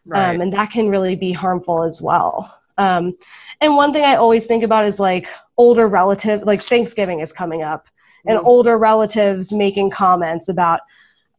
right. 0.07 0.35
um, 0.35 0.41
and 0.41 0.53
that 0.53 0.71
can 0.71 0.88
really 0.88 1.17
be 1.17 1.33
harmful 1.33 1.83
as 1.83 2.00
well 2.00 2.55
um, 2.79 3.17
and 3.61 3.76
one 3.76 3.93
thing 3.93 4.05
i 4.05 4.14
always 4.14 4.47
think 4.47 4.62
about 4.62 4.87
is 4.87 5.00
like 5.00 5.26
older 5.57 5.88
relative 5.88 6.43
like 6.45 6.62
thanksgiving 6.62 7.21
is 7.21 7.33
coming 7.33 7.62
up 7.62 7.88
and 8.26 8.38
mm-hmm. 8.38 8.47
older 8.47 8.79
relatives 8.79 9.53
making 9.53 9.91
comments 9.91 10.49
about 10.49 10.81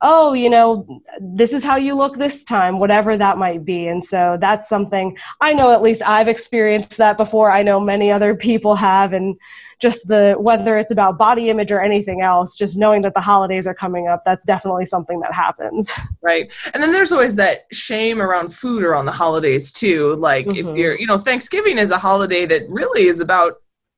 oh, 0.01 0.33
you 0.33 0.49
know, 0.49 1.01
this 1.19 1.53
is 1.53 1.63
how 1.63 1.77
you 1.77 1.95
look 1.95 2.17
this 2.17 2.43
time, 2.43 2.79
whatever 2.79 3.17
that 3.17 3.37
might 3.37 3.63
be. 3.65 3.87
And 3.87 4.03
so 4.03 4.37
that's 4.39 4.67
something 4.69 5.17
I 5.41 5.53
know 5.53 5.71
at 5.71 5.81
least 5.81 6.01
I've 6.01 6.27
experienced 6.27 6.97
that 6.97 7.17
before. 7.17 7.51
I 7.51 7.63
know 7.63 7.79
many 7.79 8.11
other 8.11 8.35
people 8.35 8.75
have. 8.75 9.13
And 9.13 9.35
just 9.79 10.07
the 10.07 10.35
whether 10.37 10.77
it's 10.77 10.91
about 10.91 11.17
body 11.17 11.49
image 11.49 11.71
or 11.71 11.81
anything 11.81 12.21
else, 12.21 12.55
just 12.55 12.77
knowing 12.77 13.01
that 13.01 13.13
the 13.13 13.21
holidays 13.21 13.67
are 13.67 13.73
coming 13.73 14.07
up, 14.07 14.23
that's 14.25 14.45
definitely 14.45 14.85
something 14.85 15.19
that 15.21 15.33
happens. 15.33 15.91
Right. 16.21 16.51
And 16.73 16.81
then 16.81 16.91
there's 16.91 17.11
always 17.11 17.35
that 17.35 17.65
shame 17.71 18.21
around 18.21 18.53
food 18.53 18.83
around 18.83 19.05
the 19.05 19.11
holidays 19.11 19.71
too. 19.71 20.15
Like 20.15 20.47
mm-hmm. 20.47 20.69
if 20.69 20.77
you're, 20.77 20.97
you 20.97 21.07
know, 21.07 21.17
Thanksgiving 21.17 21.77
is 21.77 21.91
a 21.91 21.97
holiday 21.97 22.45
that 22.47 22.63
really 22.69 23.05
is 23.05 23.19
about 23.19 23.53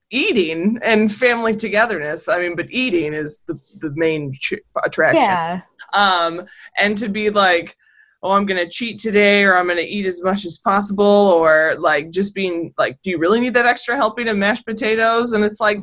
eating 0.10 0.80
and 0.82 1.14
family 1.14 1.56
togetherness. 1.56 2.30
I 2.30 2.40
mean, 2.40 2.56
but 2.56 2.68
eating 2.70 3.14
is 3.14 3.42
the 3.48 3.60
the 3.80 3.94
main 3.96 4.34
ch- 4.34 4.54
attraction. 4.84 5.22
Yeah. 5.22 5.62
Um, 5.94 6.46
and 6.78 6.98
to 6.98 7.10
be 7.10 7.30
like, 7.30 7.76
oh, 8.24 8.32
I'm 8.32 8.46
gonna 8.46 8.70
cheat 8.70 9.00
today, 9.00 9.44
or 9.44 9.56
I'm 9.56 9.68
gonna 9.68 9.82
eat 9.82 10.06
as 10.06 10.24
much 10.24 10.46
as 10.46 10.58
possible, 10.58 11.06
or 11.06 11.76
like 11.78 12.10
just 12.10 12.34
being 12.34 12.74
like, 12.78 13.02
do 13.02 13.10
you 13.10 13.18
really 13.18 13.40
need 13.40 13.54
that 13.54 13.66
extra 13.66 13.96
helping 13.96 14.28
of 14.28 14.38
mashed 14.38 14.66
potatoes? 14.66 15.34
And 15.34 15.44
it's 15.44 15.60
like, 15.60 15.80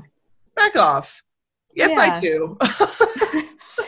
back 0.54 0.76
off. 0.76 1.22
Yes, 1.74 1.90
yeah. 1.92 2.14
I 2.14 2.20
do. 2.20 2.56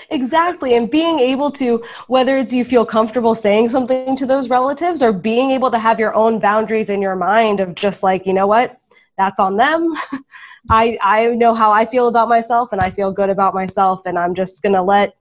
exactly. 0.10 0.74
And 0.74 0.90
being 0.90 1.20
able 1.20 1.50
to, 1.52 1.84
whether 2.08 2.36
it's 2.36 2.52
you 2.52 2.64
feel 2.64 2.84
comfortable 2.84 3.34
saying 3.34 3.68
something 3.68 4.16
to 4.16 4.26
those 4.26 4.50
relatives 4.50 5.02
or 5.02 5.12
being 5.12 5.52
able 5.52 5.70
to 5.70 5.78
have 5.78 6.00
your 6.00 6.12
own 6.14 6.40
boundaries 6.40 6.90
in 6.90 7.00
your 7.00 7.14
mind 7.14 7.60
of 7.60 7.76
just 7.76 8.02
like, 8.02 8.26
you 8.26 8.32
know 8.32 8.48
what, 8.48 8.80
that's 9.16 9.40
on 9.40 9.56
them. 9.56 9.94
I 10.70 10.98
I 11.02 11.26
know 11.28 11.54
how 11.54 11.72
I 11.72 11.86
feel 11.86 12.08
about 12.08 12.28
myself 12.28 12.72
and 12.72 12.80
I 12.80 12.90
feel 12.90 13.12
good 13.12 13.30
about 13.30 13.54
myself 13.54 14.02
and 14.04 14.18
I'm 14.18 14.34
just 14.34 14.62
going 14.62 14.74
to 14.74 14.82
let 14.82 15.14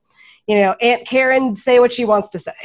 you 0.46 0.60
know 0.60 0.74
Aunt 0.80 1.06
Karen 1.06 1.56
say 1.56 1.80
what 1.80 1.92
she 1.92 2.04
wants 2.04 2.28
to 2.30 2.38
say. 2.38 2.54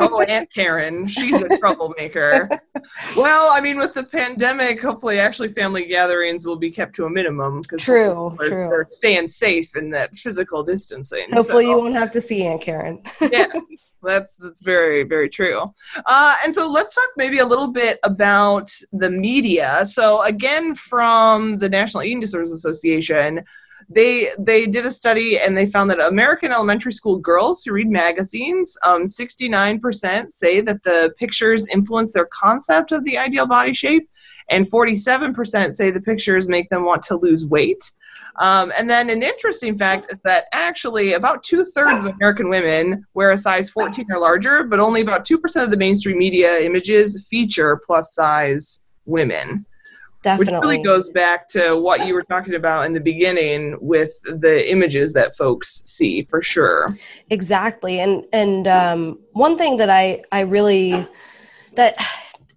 oh, 0.00 0.24
Aunt 0.26 0.52
Karen, 0.52 1.06
she's 1.06 1.40
a 1.42 1.58
troublemaker. 1.58 2.48
well, 3.16 3.50
I 3.52 3.60
mean 3.60 3.78
with 3.78 3.94
the 3.94 4.04
pandemic, 4.04 4.80
hopefully 4.82 5.18
actually 5.18 5.50
family 5.50 5.86
gatherings 5.86 6.46
will 6.46 6.58
be 6.58 6.70
kept 6.70 6.94
to 6.96 7.06
a 7.06 7.10
minimum 7.10 7.62
because 7.62 7.82
true, 7.82 8.34
they're, 8.38 8.48
true. 8.48 8.68
they're 8.68 8.86
staying 8.88 9.28
safe 9.28 9.76
in 9.76 9.90
that 9.90 10.14
physical 10.16 10.62
distancing. 10.62 11.26
Hopefully 11.32 11.64
so. 11.64 11.70
you 11.70 11.78
won't 11.78 11.94
have 11.94 12.10
to 12.12 12.20
see 12.20 12.44
Aunt 12.44 12.62
Karen. 12.62 13.02
yes. 13.20 13.60
that's 14.02 14.36
that's 14.36 14.62
very 14.62 15.04
very 15.04 15.28
true. 15.28 15.62
Uh, 16.06 16.34
and 16.44 16.54
so 16.54 16.68
let's 16.68 16.94
talk 16.94 17.08
maybe 17.16 17.38
a 17.38 17.46
little 17.46 17.70
bit 17.70 17.98
about 18.02 18.70
the 18.92 19.10
media. 19.10 19.84
So 19.84 20.22
again, 20.22 20.74
from 20.74 21.58
the 21.58 21.68
National 21.68 22.02
Eating 22.02 22.20
Disorders 22.20 22.52
Association, 22.52 23.44
they 23.90 24.28
they 24.38 24.66
did 24.66 24.86
a 24.86 24.90
study 24.90 25.38
and 25.38 25.56
they 25.56 25.66
found 25.66 25.90
that 25.90 26.00
American 26.00 26.52
elementary 26.52 26.92
school 26.92 27.16
girls 27.16 27.64
who 27.64 27.72
read 27.72 27.90
magazines, 27.90 28.78
um, 28.86 29.04
69% 29.04 30.32
say 30.32 30.60
that 30.60 30.82
the 30.84 31.12
pictures 31.18 31.66
influence 31.66 32.12
their 32.12 32.28
concept 32.32 32.92
of 32.92 33.04
the 33.04 33.18
ideal 33.18 33.46
body 33.46 33.74
shape, 33.74 34.08
and 34.48 34.70
47% 34.70 35.74
say 35.74 35.90
the 35.90 36.00
pictures 36.00 36.48
make 36.48 36.70
them 36.70 36.84
want 36.84 37.02
to 37.04 37.16
lose 37.16 37.46
weight. 37.46 37.92
Um, 38.38 38.72
and 38.78 38.88
then 38.88 39.10
an 39.10 39.24
interesting 39.24 39.76
fact 39.76 40.06
is 40.10 40.18
that 40.24 40.44
actually 40.52 41.14
about 41.14 41.42
two 41.42 41.64
thirds 41.64 42.02
of 42.02 42.14
American 42.14 42.48
women 42.48 43.04
wear 43.14 43.32
a 43.32 43.36
size 43.36 43.70
14 43.70 44.06
or 44.10 44.20
larger, 44.20 44.62
but 44.62 44.78
only 44.78 45.00
about 45.00 45.26
2% 45.26 45.62
of 45.62 45.70
the 45.70 45.76
mainstream 45.76 46.16
media 46.16 46.58
images 46.60 47.26
feature 47.28 47.80
plus 47.84 48.14
size 48.14 48.84
women. 49.04 49.66
Definitely. 50.22 50.54
Which 50.54 50.62
really 50.62 50.82
goes 50.82 51.08
back 51.08 51.48
to 51.48 51.76
what 51.76 52.06
you 52.06 52.12
were 52.12 52.24
talking 52.24 52.54
about 52.54 52.84
in 52.84 52.92
the 52.92 53.00
beginning 53.00 53.78
with 53.80 54.12
the 54.24 54.70
images 54.70 55.14
that 55.14 55.34
folks 55.34 55.82
see 55.84 56.24
for 56.24 56.42
sure. 56.42 56.98
Exactly. 57.30 58.00
And 58.00 58.24
and 58.32 58.68
um, 58.68 59.18
one 59.32 59.56
thing 59.56 59.78
that 59.78 59.88
I 59.88 60.22
I 60.30 60.40
really 60.40 61.08
that 61.76 61.96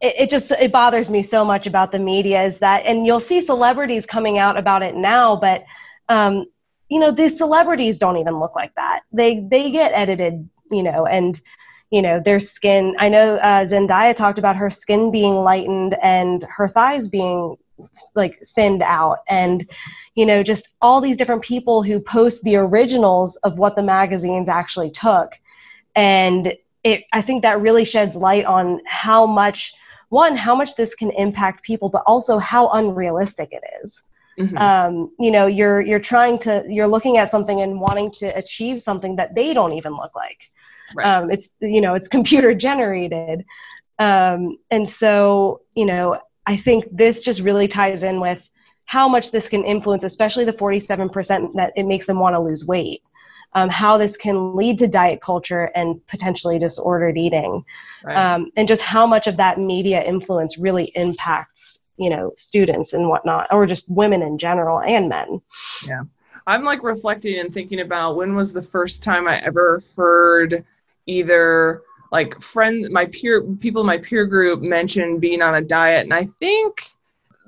it, 0.02 0.16
it, 0.20 0.30
just 0.30 0.52
it 0.52 0.72
bothers 0.72 1.10
me 1.10 1.24
so 1.24 1.46
much 1.46 1.66
about 1.66 1.92
the 1.92 2.00
media 2.00 2.44
is 2.44 2.60
that 2.60 2.86
and 2.86 3.06
you'll 3.06 3.20
see 3.20 3.42
celebrities 3.42 4.06
coming 4.06 4.38
out 4.38 4.58
about 4.58 4.84
it 4.84 4.96
now 4.96 5.36
but 5.36 5.64
um, 6.10 6.46
you 6.90 7.00
know 7.00 7.12
these 7.12 7.38
celebrities 7.38 7.98
don't 7.98 8.18
even 8.18 8.40
look 8.40 8.56
like 8.56 8.74
that 8.76 9.02
they 9.12 9.40
they 9.50 9.72
get 9.72 9.92
edited 9.94 10.48
you 10.70 10.84
know 10.84 11.06
and 11.06 11.42
you 11.94 12.02
know 12.02 12.20
their 12.20 12.40
skin 12.40 12.96
i 13.00 13.08
know 13.08 13.36
uh, 13.36 13.64
zendaya 13.64 14.16
talked 14.16 14.40
about 14.40 14.56
her 14.56 14.70
skin 14.70 15.12
being 15.12 15.36
lightened 15.36 15.96
and 16.02 16.44
her 16.50 16.68
thighs 16.68 17.08
being 17.08 17.56
like 18.16 18.42
thinned 18.56 18.82
out 18.82 19.20
and 19.28 19.70
you 20.16 20.26
know 20.26 20.44
just 20.44 20.70
all 20.82 21.02
these 21.02 21.18
different 21.18 21.44
people 21.44 21.84
who 21.84 22.00
post 22.00 22.44
the 22.44 22.56
originals 22.56 23.36
of 23.38 23.58
what 23.58 23.76
the 23.76 23.84
magazines 23.84 24.50
actually 24.50 24.90
took. 24.90 25.34
And 25.96 26.54
it 26.84 27.04
i 27.14 27.22
think 27.22 27.44
that 27.44 27.62
really 27.62 27.86
sheds 27.86 28.16
light 28.16 28.46
on 28.46 28.82
how 28.88 29.26
much 29.26 29.74
one 30.10 30.36
how 30.36 30.56
much 30.56 30.76
this 30.76 30.96
can 30.96 31.12
impact 31.12 31.64
people 31.64 31.90
but 31.90 32.04
also 32.06 32.40
how 32.40 32.70
unrealistic 32.70 33.50
it 33.52 33.64
is. 33.84 34.04
Mm-hmm. 34.40 34.58
um, 34.58 35.12
you 35.20 35.30
know 35.30 35.46
you're 35.46 35.80
you're 35.80 36.00
trying 36.00 36.40
to 36.40 36.64
you're 36.68 36.88
looking 36.88 37.18
at 37.18 37.30
something 37.30 37.62
and 37.62 37.80
wanting 37.80 38.10
to 38.14 38.36
achieve 38.36 38.82
something 38.82 39.16
that 39.18 39.36
they 39.36 39.54
don't 39.54 39.74
even 39.74 39.94
look 39.96 40.16
like 40.16 40.50
right. 40.96 41.08
um, 41.08 41.32
it's 41.32 41.54
you 41.62 41.82
know 41.82 41.94
it's 41.94 42.08
computer 42.08 42.54
generated 42.54 43.46
um, 44.00 44.58
and 44.72 44.88
so 44.88 45.62
you 45.76 45.86
know 45.86 46.20
i 46.46 46.56
think 46.56 46.86
this 46.92 47.22
just 47.22 47.42
really 47.42 47.68
ties 47.68 48.04
in 48.04 48.20
with 48.20 48.48
how 48.86 49.08
much 49.08 49.32
this 49.32 49.48
can 49.48 49.64
influence 49.64 50.04
especially 50.04 50.44
the 50.46 50.54
47% 50.54 51.54
that 51.56 51.72
it 51.76 51.84
makes 51.84 52.06
them 52.06 52.20
want 52.20 52.36
to 52.36 52.40
lose 52.40 52.66
weight 52.66 53.02
um, 53.56 53.70
how 53.70 53.98
this 53.98 54.18
can 54.18 54.56
lead 54.56 54.78
to 54.80 54.88
diet 54.88 55.22
culture 55.22 55.72
and 55.76 56.06
potentially 56.08 56.58
disordered 56.58 57.18
eating, 57.18 57.64
right. 58.04 58.36
um, 58.36 58.52
and 58.56 58.68
just 58.68 58.82
how 58.82 59.06
much 59.06 59.28
of 59.28 59.38
that 59.38 59.60
media 59.60 60.02
influence 60.04 60.58
really 60.58 60.92
impacts 60.96 61.80
you 61.98 62.10
know 62.10 62.32
students 62.38 62.94
and 62.94 63.10
whatnot, 63.10 63.48
or 63.52 63.66
just 63.66 63.90
women 63.92 64.22
in 64.22 64.38
general 64.38 64.82
and 64.82 65.10
men. 65.10 65.42
Yeah, 65.86 66.04
I'm 66.48 66.64
like 66.64 66.84
reflecting 66.84 67.40
and 67.40 67.54
thinking 67.54 67.82
about 67.82 68.16
when 68.16 68.36
was 68.36 68.54
the 68.54 68.64
first 68.64 69.04
time 69.04 69.28
I 69.28 69.40
ever 69.40 69.84
heard 69.96 70.66
either 71.06 71.82
like 72.12 72.40
friends, 72.42 72.90
my 72.92 73.06
peer 73.08 73.42
people 73.42 73.82
in 73.82 73.88
my 73.88 73.98
peer 73.98 74.26
group 74.26 74.62
mentioned 74.62 75.20
being 75.20 75.42
on 75.42 75.56
a 75.56 75.62
diet, 75.62 76.04
and 76.04 76.14
I 76.14 76.26
think 76.40 76.84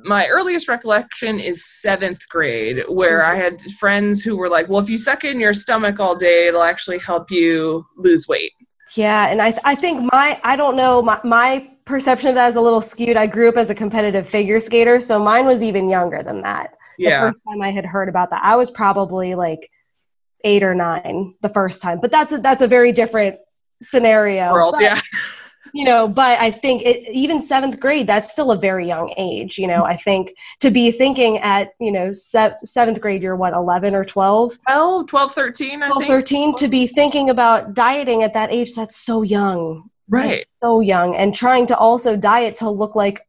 my 0.03 0.27
earliest 0.27 0.67
recollection 0.67 1.39
is 1.39 1.65
seventh 1.65 2.27
grade, 2.29 2.83
where 2.87 3.23
I 3.23 3.33
mm-hmm. 3.33 3.41
had 3.41 3.61
friends 3.79 4.23
who 4.23 4.35
were 4.35 4.49
like, 4.49 4.67
"Well, 4.67 4.81
if 4.81 4.89
you 4.89 4.97
suck 4.97 5.23
in 5.23 5.39
your 5.39 5.53
stomach 5.53 5.99
all 5.99 6.15
day, 6.15 6.47
it'll 6.47 6.63
actually 6.63 6.99
help 6.99 7.31
you 7.31 7.85
lose 7.95 8.27
weight." 8.27 8.53
Yeah, 8.95 9.27
and 9.27 9.41
I 9.41 9.51
th- 9.51 9.61
I 9.65 9.75
think 9.75 10.11
my 10.11 10.39
I 10.43 10.55
don't 10.55 10.75
know 10.75 11.01
my 11.01 11.19
my 11.23 11.69
perception 11.85 12.29
of 12.29 12.35
that 12.35 12.47
is 12.49 12.55
a 12.55 12.61
little 12.61 12.81
skewed. 12.81 13.17
I 13.17 13.27
grew 13.27 13.49
up 13.49 13.57
as 13.57 13.69
a 13.69 13.75
competitive 13.75 14.27
figure 14.27 14.59
skater, 14.59 14.99
so 14.99 15.19
mine 15.19 15.45
was 15.45 15.61
even 15.63 15.89
younger 15.89 16.23
than 16.23 16.41
that. 16.41 16.75
Yeah. 16.97 17.19
The 17.19 17.27
first 17.27 17.39
time 17.47 17.61
I 17.61 17.71
had 17.71 17.85
heard 17.85 18.09
about 18.09 18.29
that, 18.31 18.41
I 18.43 18.55
was 18.55 18.71
probably 18.71 19.35
like 19.35 19.69
eight 20.43 20.63
or 20.63 20.73
nine 20.73 21.35
the 21.41 21.49
first 21.49 21.81
time. 21.81 21.99
But 21.99 22.11
that's 22.11 22.33
a, 22.33 22.37
that's 22.37 22.61
a 22.61 22.67
very 22.67 22.91
different 22.91 23.37
scenario. 23.83 24.51
World, 24.51 24.75
but, 24.77 24.83
yeah. 24.83 25.01
you 25.73 25.83
know 25.83 26.07
but 26.07 26.39
i 26.39 26.49
think 26.49 26.83
it, 26.83 27.03
even 27.11 27.41
seventh 27.45 27.79
grade 27.79 28.07
that's 28.07 28.31
still 28.31 28.51
a 28.51 28.57
very 28.57 28.87
young 28.87 29.13
age 29.17 29.57
you 29.57 29.67
know 29.67 29.83
i 29.83 29.97
think 29.97 30.33
to 30.59 30.71
be 30.71 30.91
thinking 30.91 31.37
at 31.39 31.73
you 31.79 31.91
know 31.91 32.11
se- 32.11 32.55
seventh 32.63 33.01
grade 33.01 33.21
you're 33.21 33.35
what 33.35 33.53
11 33.53 33.93
or 33.93 34.05
12 34.05 34.57
12 34.67 35.07
12 35.07 35.31
13 35.33 35.79
12 35.79 36.05
13 36.05 36.55
to 36.55 36.67
be 36.67 36.87
thinking 36.87 37.29
about 37.29 37.73
dieting 37.73 38.23
at 38.23 38.33
that 38.33 38.51
age 38.51 38.73
that's 38.73 38.95
so 38.95 39.21
young. 39.21 39.89
Right. 40.07 40.37
that's 40.37 40.53
so 40.61 40.81
young 40.81 41.15
and 41.15 41.33
trying 41.33 41.67
to 41.67 41.77
also 41.77 42.15
diet 42.15 42.57
to 42.57 42.69
look 42.69 42.95
like 42.95 43.27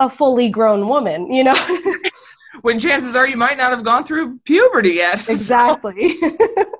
a 0.00 0.10
fully 0.10 0.48
grown 0.48 0.88
woman 0.88 1.32
you 1.32 1.44
know? 1.44 1.56
When 2.62 2.78
chances 2.78 3.14
are 3.16 3.28
you 3.28 3.36
might 3.36 3.58
not 3.58 3.70
have 3.70 3.84
gone 3.84 4.02
through 4.02 4.38
puberty 4.38 4.92
yet 4.92 5.28
exactly. 5.28 6.16
so. 6.18 6.30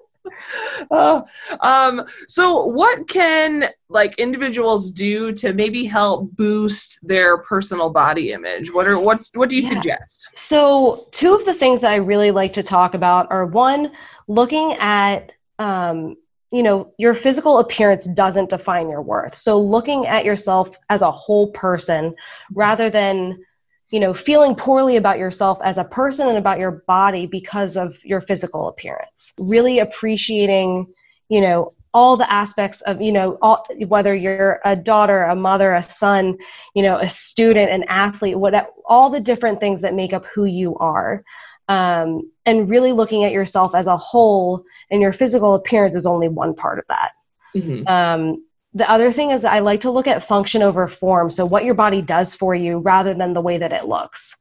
uh, 0.90 1.23
um, 1.61 2.04
so 2.28 2.64
what 2.64 3.09
can 3.09 3.64
like 3.88 4.18
individuals 4.18 4.90
do 4.90 5.33
to 5.33 5.52
maybe 5.52 5.85
help 5.85 6.35
boost 6.37 7.06
their 7.06 7.38
personal 7.38 7.90
body 7.90 8.33
image? 8.33 8.73
What 8.73 8.87
are 8.87 8.99
what's 8.99 9.30
what 9.35 9.49
do 9.49 9.56
you 9.56 9.62
yeah. 9.62 9.68
suggest? 9.68 10.38
So 10.38 11.09
two 11.12 11.35
of 11.35 11.45
the 11.45 11.54
things 11.54 11.80
that 11.80 11.92
i 11.92 11.97
really 11.97 12.30
like 12.30 12.52
to 12.54 12.62
talk 12.62 12.95
about 12.95 13.30
are 13.30 13.47
one 13.47 13.92
looking 14.28 14.75
at 14.75 15.33
um, 15.59 16.16
you 16.52 16.62
know 16.62 16.92
your 16.99 17.14
physical 17.14 17.59
appearance 17.59 18.04
doesn't 18.06 18.50
define 18.50 18.88
your 18.88 19.02
worth. 19.02 19.35
So 19.35 19.61
looking 19.61 20.06
at 20.06 20.25
yourself 20.25 20.76
as 20.90 21.02
a 21.02 21.11
whole 21.11 21.50
person 21.52 22.14
rather 22.52 22.90
than 22.90 23.45
you 23.90 24.00
know 24.00 24.12
feeling 24.12 24.55
poorly 24.55 24.97
about 24.97 25.19
yourself 25.19 25.59
as 25.62 25.78
a 25.78 25.85
person 25.85 26.28
and 26.28 26.38
about 26.38 26.59
your 26.59 26.83
body 26.87 27.26
because 27.26 27.76
of 27.76 27.97
your 28.05 28.21
physical 28.21 28.69
appearance. 28.69 29.33
Really 29.38 29.78
appreciating 29.78 30.93
you 31.28 31.40
know 31.40 31.71
all 31.95 32.16
the 32.16 32.31
aspects 32.31 32.83
of 32.83 33.00
you 33.00 33.12
know 33.12 33.38
all, 33.40 33.66
whether 33.87 34.14
you're 34.14 34.61
a 34.64 34.76
daughter 34.76 35.25
a 35.25 35.35
mother 35.35 35.75
a 35.75 35.83
son 35.83 36.37
you 36.75 36.83
know 36.83 36.99
a 36.99 37.09
student 37.09 37.71
an 37.71 37.85
athlete 37.88 38.38
what 38.38 38.71
all 38.85 39.09
the 39.09 39.21
different 39.21 39.61
things 39.61 39.81
that 39.81 39.95
make 39.95 40.12
up 40.12 40.26
who 40.26 40.45
you 40.45 40.76
are. 40.76 41.25
Um, 41.69 42.31
and 42.45 42.71
really 42.71 42.93
looking 42.93 43.25
at 43.25 43.33
yourself 43.33 43.75
as 43.75 43.88
a 43.88 43.97
whole 43.97 44.62
and 44.88 45.02
your 45.02 45.12
physical 45.12 45.55
appearance 45.55 45.97
is 45.97 46.07
only 46.07 46.28
one 46.28 46.55
part 46.55 46.78
of 46.78 46.85
that. 46.88 47.12
Mm-hmm. 47.57 47.88
um, 47.88 48.45
the 48.76 48.88
other 48.90 49.11
thing 49.11 49.30
is 49.30 49.45
i 49.45 49.59
like 49.59 49.80
to 49.80 49.90
look 49.90 50.06
at 50.06 50.26
function 50.26 50.62
over 50.62 50.87
form 50.87 51.30
so 51.30 51.45
what 51.45 51.64
your 51.64 51.75
body 51.75 52.02
does 52.02 52.35
for 52.35 52.54
you 52.54 52.78
rather 52.78 53.14
than 53.14 53.33
the 53.33 53.40
way 53.40 53.59
that 53.59 53.73
it 53.73 53.87
looks. 53.87 54.37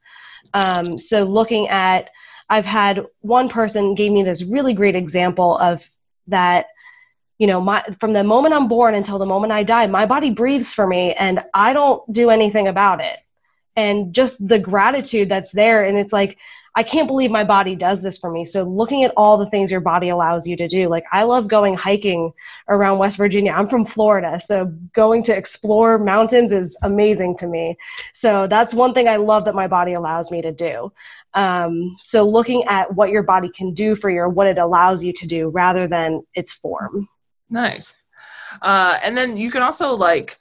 Um, 0.54 0.98
so 0.98 1.24
looking 1.24 1.68
at 1.68 2.10
i've 2.48 2.64
had 2.64 3.04
one 3.20 3.48
person 3.48 3.94
gave 3.94 4.12
me 4.12 4.22
this 4.22 4.44
really 4.44 4.74
great 4.74 4.94
example 4.94 5.58
of 5.58 5.82
that 6.28 6.66
you 7.38 7.46
know 7.46 7.60
my 7.60 7.82
from 7.98 8.12
the 8.12 8.22
moment 8.22 8.54
i'm 8.54 8.68
born 8.68 8.94
until 8.94 9.18
the 9.18 9.26
moment 9.26 9.52
i 9.52 9.62
die 9.62 9.86
my 9.86 10.06
body 10.06 10.30
breathes 10.30 10.72
for 10.72 10.86
me 10.86 11.14
and 11.14 11.40
i 11.54 11.72
don't 11.72 12.00
do 12.12 12.30
anything 12.30 12.68
about 12.68 13.00
it. 13.00 13.18
And 13.74 14.14
just 14.14 14.46
the 14.46 14.58
gratitude 14.58 15.28
that's 15.28 15.50
there 15.50 15.84
and 15.84 15.98
it's 15.98 16.12
like 16.12 16.38
I 16.76 16.82
can't 16.82 17.08
believe 17.08 17.30
my 17.30 17.42
body 17.42 17.74
does 17.74 18.02
this 18.02 18.18
for 18.18 18.30
me. 18.30 18.44
So 18.44 18.62
looking 18.62 19.02
at 19.02 19.12
all 19.16 19.38
the 19.38 19.46
things 19.46 19.70
your 19.70 19.80
body 19.80 20.10
allows 20.10 20.46
you 20.46 20.56
to 20.56 20.68
do. 20.68 20.88
Like 20.88 21.04
I 21.10 21.22
love 21.22 21.48
going 21.48 21.74
hiking 21.74 22.32
around 22.68 22.98
West 22.98 23.16
Virginia. 23.16 23.52
I'm 23.52 23.66
from 23.66 23.86
Florida, 23.86 24.38
so 24.38 24.66
going 24.92 25.22
to 25.24 25.36
explore 25.36 25.98
mountains 25.98 26.52
is 26.52 26.76
amazing 26.82 27.38
to 27.38 27.46
me. 27.46 27.78
So 28.12 28.46
that's 28.46 28.74
one 28.74 28.92
thing 28.92 29.08
I 29.08 29.16
love 29.16 29.46
that 29.46 29.54
my 29.54 29.66
body 29.66 29.94
allows 29.94 30.30
me 30.30 30.42
to 30.42 30.52
do. 30.52 30.92
Um, 31.32 31.96
so 31.98 32.26
looking 32.26 32.64
at 32.64 32.94
what 32.94 33.10
your 33.10 33.22
body 33.22 33.50
can 33.50 33.72
do 33.72 33.96
for 33.96 34.10
you 34.10 34.28
what 34.28 34.46
it 34.46 34.58
allows 34.58 35.02
you 35.02 35.12
to 35.14 35.26
do 35.26 35.48
rather 35.48 35.88
than 35.88 36.22
its 36.34 36.52
form. 36.52 37.08
Nice. 37.48 38.06
Uh, 38.60 38.98
and 39.02 39.16
then 39.16 39.36
you 39.36 39.50
can 39.50 39.62
also 39.62 39.94
like 39.94 40.38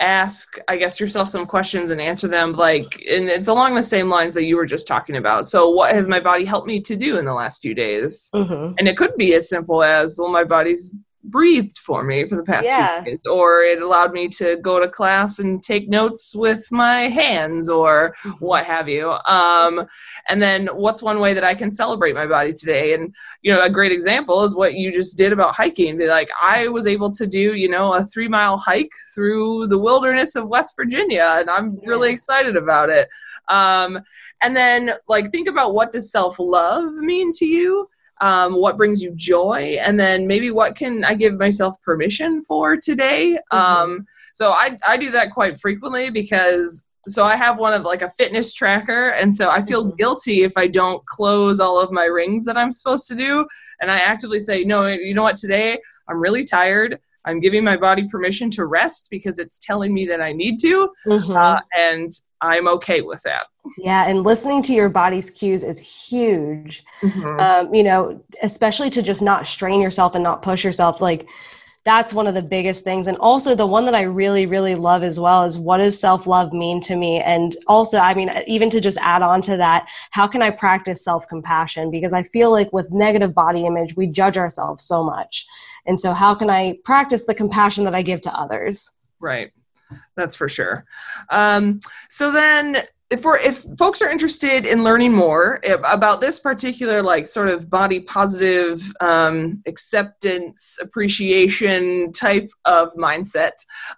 ask 0.00 0.58
i 0.68 0.76
guess 0.76 1.00
yourself 1.00 1.28
some 1.28 1.44
questions 1.44 1.90
and 1.90 2.00
answer 2.00 2.28
them 2.28 2.52
like 2.52 3.02
and 3.10 3.28
it's 3.28 3.48
along 3.48 3.74
the 3.74 3.82
same 3.82 4.08
lines 4.08 4.32
that 4.34 4.44
you 4.44 4.56
were 4.56 4.66
just 4.66 4.86
talking 4.86 5.16
about 5.16 5.46
so 5.46 5.70
what 5.70 5.92
has 5.92 6.06
my 6.06 6.20
body 6.20 6.44
helped 6.44 6.66
me 6.66 6.80
to 6.80 6.94
do 6.94 7.18
in 7.18 7.24
the 7.24 7.34
last 7.34 7.60
few 7.60 7.74
days 7.74 8.30
mm-hmm. 8.34 8.74
and 8.78 8.86
it 8.86 8.96
could 8.96 9.14
be 9.16 9.34
as 9.34 9.48
simple 9.48 9.82
as 9.82 10.16
well 10.18 10.28
my 10.28 10.44
body's 10.44 10.94
breathed 11.24 11.78
for 11.78 12.04
me 12.04 12.26
for 12.26 12.36
the 12.36 12.44
past 12.44 12.66
yeah. 12.66 13.02
few 13.02 13.12
days 13.12 13.26
or 13.26 13.60
it 13.60 13.82
allowed 13.82 14.12
me 14.12 14.28
to 14.28 14.56
go 14.58 14.78
to 14.78 14.88
class 14.88 15.38
and 15.38 15.62
take 15.62 15.88
notes 15.88 16.34
with 16.34 16.70
my 16.70 17.02
hands 17.02 17.68
or 17.68 18.14
what 18.38 18.64
have 18.64 18.88
you. 18.88 19.10
Um, 19.26 19.86
and 20.28 20.40
then 20.40 20.68
what's 20.68 21.02
one 21.02 21.20
way 21.20 21.34
that 21.34 21.44
i 21.44 21.54
can 21.54 21.70
celebrate 21.70 22.14
my 22.14 22.26
body 22.26 22.52
today? 22.52 22.94
And 22.94 23.14
you 23.42 23.52
know 23.52 23.62
a 23.62 23.70
great 23.70 23.92
example 23.92 24.44
is 24.44 24.54
what 24.54 24.74
you 24.74 24.92
just 24.92 25.16
did 25.16 25.32
about 25.32 25.54
hiking. 25.54 25.98
Be 25.98 26.06
like 26.06 26.30
i 26.40 26.68
was 26.68 26.86
able 26.86 27.10
to 27.12 27.26
do 27.26 27.54
you 27.54 27.68
know 27.68 27.94
a 27.94 28.04
three 28.04 28.28
mile 28.28 28.56
hike 28.56 28.92
through 29.14 29.66
the 29.66 29.78
wilderness 29.78 30.36
of 30.36 30.48
west 30.48 30.74
virginia 30.76 31.36
and 31.38 31.50
i'm 31.50 31.78
really 31.84 32.10
excited 32.10 32.56
about 32.56 32.90
it. 32.90 33.08
Um, 33.48 34.00
and 34.42 34.54
then 34.54 34.92
like 35.08 35.30
think 35.30 35.48
about 35.48 35.74
what 35.74 35.90
does 35.90 36.12
self-love 36.12 36.94
mean 36.94 37.32
to 37.32 37.46
you 37.46 37.88
um, 38.20 38.54
what 38.54 38.76
brings 38.76 39.02
you 39.02 39.12
joy 39.14 39.76
and 39.84 39.98
then 39.98 40.26
maybe 40.26 40.50
what 40.50 40.74
can 40.74 41.04
i 41.04 41.14
give 41.14 41.38
myself 41.38 41.80
permission 41.82 42.42
for 42.44 42.76
today 42.76 43.38
mm-hmm. 43.52 43.90
um, 43.90 44.06
so 44.34 44.52
I, 44.52 44.78
I 44.86 44.96
do 44.96 45.10
that 45.10 45.30
quite 45.30 45.58
frequently 45.58 46.10
because 46.10 46.86
so 47.06 47.24
i 47.24 47.36
have 47.36 47.58
one 47.58 47.72
of 47.72 47.82
like 47.82 48.02
a 48.02 48.10
fitness 48.10 48.52
tracker 48.52 49.10
and 49.10 49.34
so 49.34 49.50
i 49.50 49.62
feel 49.62 49.86
mm-hmm. 49.86 49.96
guilty 49.96 50.42
if 50.42 50.52
i 50.56 50.66
don't 50.66 51.04
close 51.06 51.60
all 51.60 51.80
of 51.80 51.92
my 51.92 52.04
rings 52.04 52.44
that 52.44 52.56
i'm 52.56 52.72
supposed 52.72 53.08
to 53.08 53.14
do 53.14 53.46
and 53.80 53.90
i 53.90 53.98
actively 53.98 54.40
say 54.40 54.64
no 54.64 54.86
you 54.86 55.14
know 55.14 55.22
what 55.22 55.36
today 55.36 55.78
i'm 56.08 56.20
really 56.20 56.44
tired 56.44 56.98
I'm 57.28 57.40
giving 57.40 57.62
my 57.62 57.76
body 57.76 58.08
permission 58.08 58.48
to 58.52 58.64
rest 58.64 59.08
because 59.10 59.38
it's 59.38 59.58
telling 59.58 59.92
me 59.92 60.06
that 60.06 60.22
I 60.22 60.32
need 60.32 60.58
to, 60.60 60.90
mm-hmm. 61.06 61.36
uh, 61.36 61.60
and 61.78 62.10
I'm 62.40 62.66
okay 62.68 63.02
with 63.02 63.22
that. 63.24 63.46
Yeah, 63.76 64.08
and 64.08 64.22
listening 64.22 64.62
to 64.62 64.72
your 64.72 64.88
body's 64.88 65.30
cues 65.30 65.62
is 65.62 65.78
huge. 65.78 66.82
Mm-hmm. 67.02 67.38
Um, 67.38 67.74
you 67.74 67.84
know, 67.84 68.24
especially 68.42 68.88
to 68.90 69.02
just 69.02 69.20
not 69.20 69.46
strain 69.46 69.80
yourself 69.80 70.14
and 70.14 70.24
not 70.24 70.40
push 70.40 70.64
yourself. 70.64 71.02
Like 71.02 71.26
that's 71.84 72.12
one 72.12 72.26
of 72.26 72.34
the 72.34 72.42
biggest 72.42 72.84
things. 72.84 73.06
And 73.06 73.16
also 73.18 73.54
the 73.54 73.66
one 73.66 73.84
that 73.86 73.94
i 73.94 74.02
really 74.02 74.46
really 74.46 74.74
love 74.74 75.02
as 75.02 75.18
well 75.18 75.44
is 75.44 75.58
what 75.58 75.78
does 75.78 75.98
self-love 75.98 76.52
mean 76.52 76.80
to 76.82 76.96
me? 76.96 77.20
And 77.20 77.56
also 77.66 77.98
i 77.98 78.14
mean 78.14 78.30
even 78.46 78.70
to 78.70 78.80
just 78.80 78.98
add 78.98 79.22
on 79.22 79.42
to 79.42 79.56
that 79.56 79.86
how 80.10 80.26
can 80.26 80.42
i 80.42 80.50
practice 80.50 81.04
self-compassion? 81.04 81.90
Because 81.90 82.12
i 82.12 82.22
feel 82.22 82.50
like 82.50 82.72
with 82.72 82.90
negative 82.90 83.34
body 83.34 83.66
image 83.66 83.96
we 83.96 84.06
judge 84.06 84.36
ourselves 84.36 84.84
so 84.84 85.04
much. 85.04 85.46
And 85.86 85.98
so 85.98 86.12
how 86.12 86.34
can 86.34 86.50
i 86.50 86.76
practice 86.84 87.24
the 87.24 87.34
compassion 87.34 87.84
that 87.84 87.94
i 87.94 88.02
give 88.02 88.20
to 88.22 88.32
others? 88.32 88.92
Right. 89.20 89.52
That's 90.16 90.36
for 90.36 90.48
sure. 90.48 90.84
Um, 91.30 91.80
so 92.10 92.30
then 92.30 92.76
if 93.10 93.24
we're 93.24 93.38
if 93.38 93.64
folks 93.78 94.02
are 94.02 94.10
interested 94.10 94.66
in 94.66 94.84
learning 94.84 95.12
more 95.12 95.60
about 95.90 96.20
this 96.20 96.38
particular 96.38 97.02
like 97.02 97.26
sort 97.26 97.48
of 97.48 97.70
body 97.70 98.00
positive 98.00 98.92
um, 99.00 99.62
acceptance 99.66 100.78
appreciation 100.82 102.12
type 102.12 102.50
of 102.66 102.92
mindset 102.94 103.52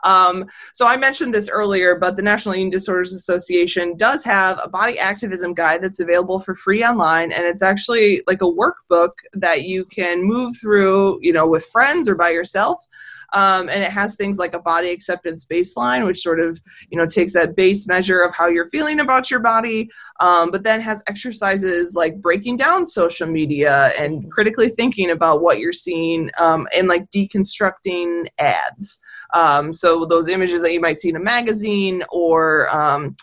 um, 0.04 0.46
so 0.72 0.86
i 0.86 0.96
mentioned 0.96 1.34
this 1.34 1.50
earlier 1.50 1.96
but 1.96 2.16
the 2.16 2.22
national 2.22 2.54
eating 2.54 2.70
disorders 2.70 3.12
association 3.12 3.96
does 3.96 4.22
have 4.22 4.60
a 4.62 4.68
body 4.68 4.98
activism 4.98 5.54
guide 5.54 5.82
that's 5.82 6.00
available 6.00 6.38
for 6.38 6.54
free 6.54 6.84
online 6.84 7.32
and 7.32 7.44
it's 7.44 7.62
actually 7.62 8.22
like 8.28 8.42
a 8.42 8.44
workbook 8.44 9.10
that 9.32 9.64
you 9.64 9.84
can 9.86 10.22
move 10.22 10.56
through 10.56 11.18
you 11.20 11.32
know 11.32 11.48
with 11.48 11.64
friends 11.66 12.08
or 12.08 12.14
by 12.14 12.30
yourself 12.30 12.86
um, 13.32 13.68
and 13.68 13.82
it 13.82 13.90
has 13.90 14.16
things 14.16 14.38
like 14.38 14.54
a 14.54 14.60
body 14.60 14.90
acceptance 14.90 15.44
baseline, 15.44 16.06
which 16.06 16.18
sort 16.18 16.40
of 16.40 16.60
you 16.90 16.98
know 16.98 17.06
takes 17.06 17.32
that 17.32 17.56
base 17.56 17.86
measure 17.86 18.20
of 18.20 18.34
how 18.34 18.48
you're 18.48 18.68
feeling 18.68 19.00
about 19.00 19.30
your 19.30 19.40
body, 19.40 19.90
um, 20.20 20.50
but 20.50 20.64
then 20.64 20.80
has 20.80 21.02
exercises 21.06 21.94
like 21.94 22.20
breaking 22.20 22.56
down 22.56 22.86
social 22.86 23.26
media 23.26 23.90
and 23.98 24.30
critically 24.30 24.68
thinking 24.68 25.10
about 25.10 25.42
what 25.42 25.58
you're 25.58 25.72
seeing 25.72 26.30
um, 26.38 26.66
and 26.76 26.88
like 26.88 27.10
deconstructing 27.10 28.26
ads. 28.38 29.02
Um, 29.32 29.72
so 29.72 30.04
those 30.04 30.28
images 30.28 30.62
that 30.62 30.72
you 30.72 30.80
might 30.80 30.98
see 30.98 31.10
in 31.10 31.16
a 31.16 31.20
magazine 31.20 32.02
or 32.10 32.68
um, 32.74 33.16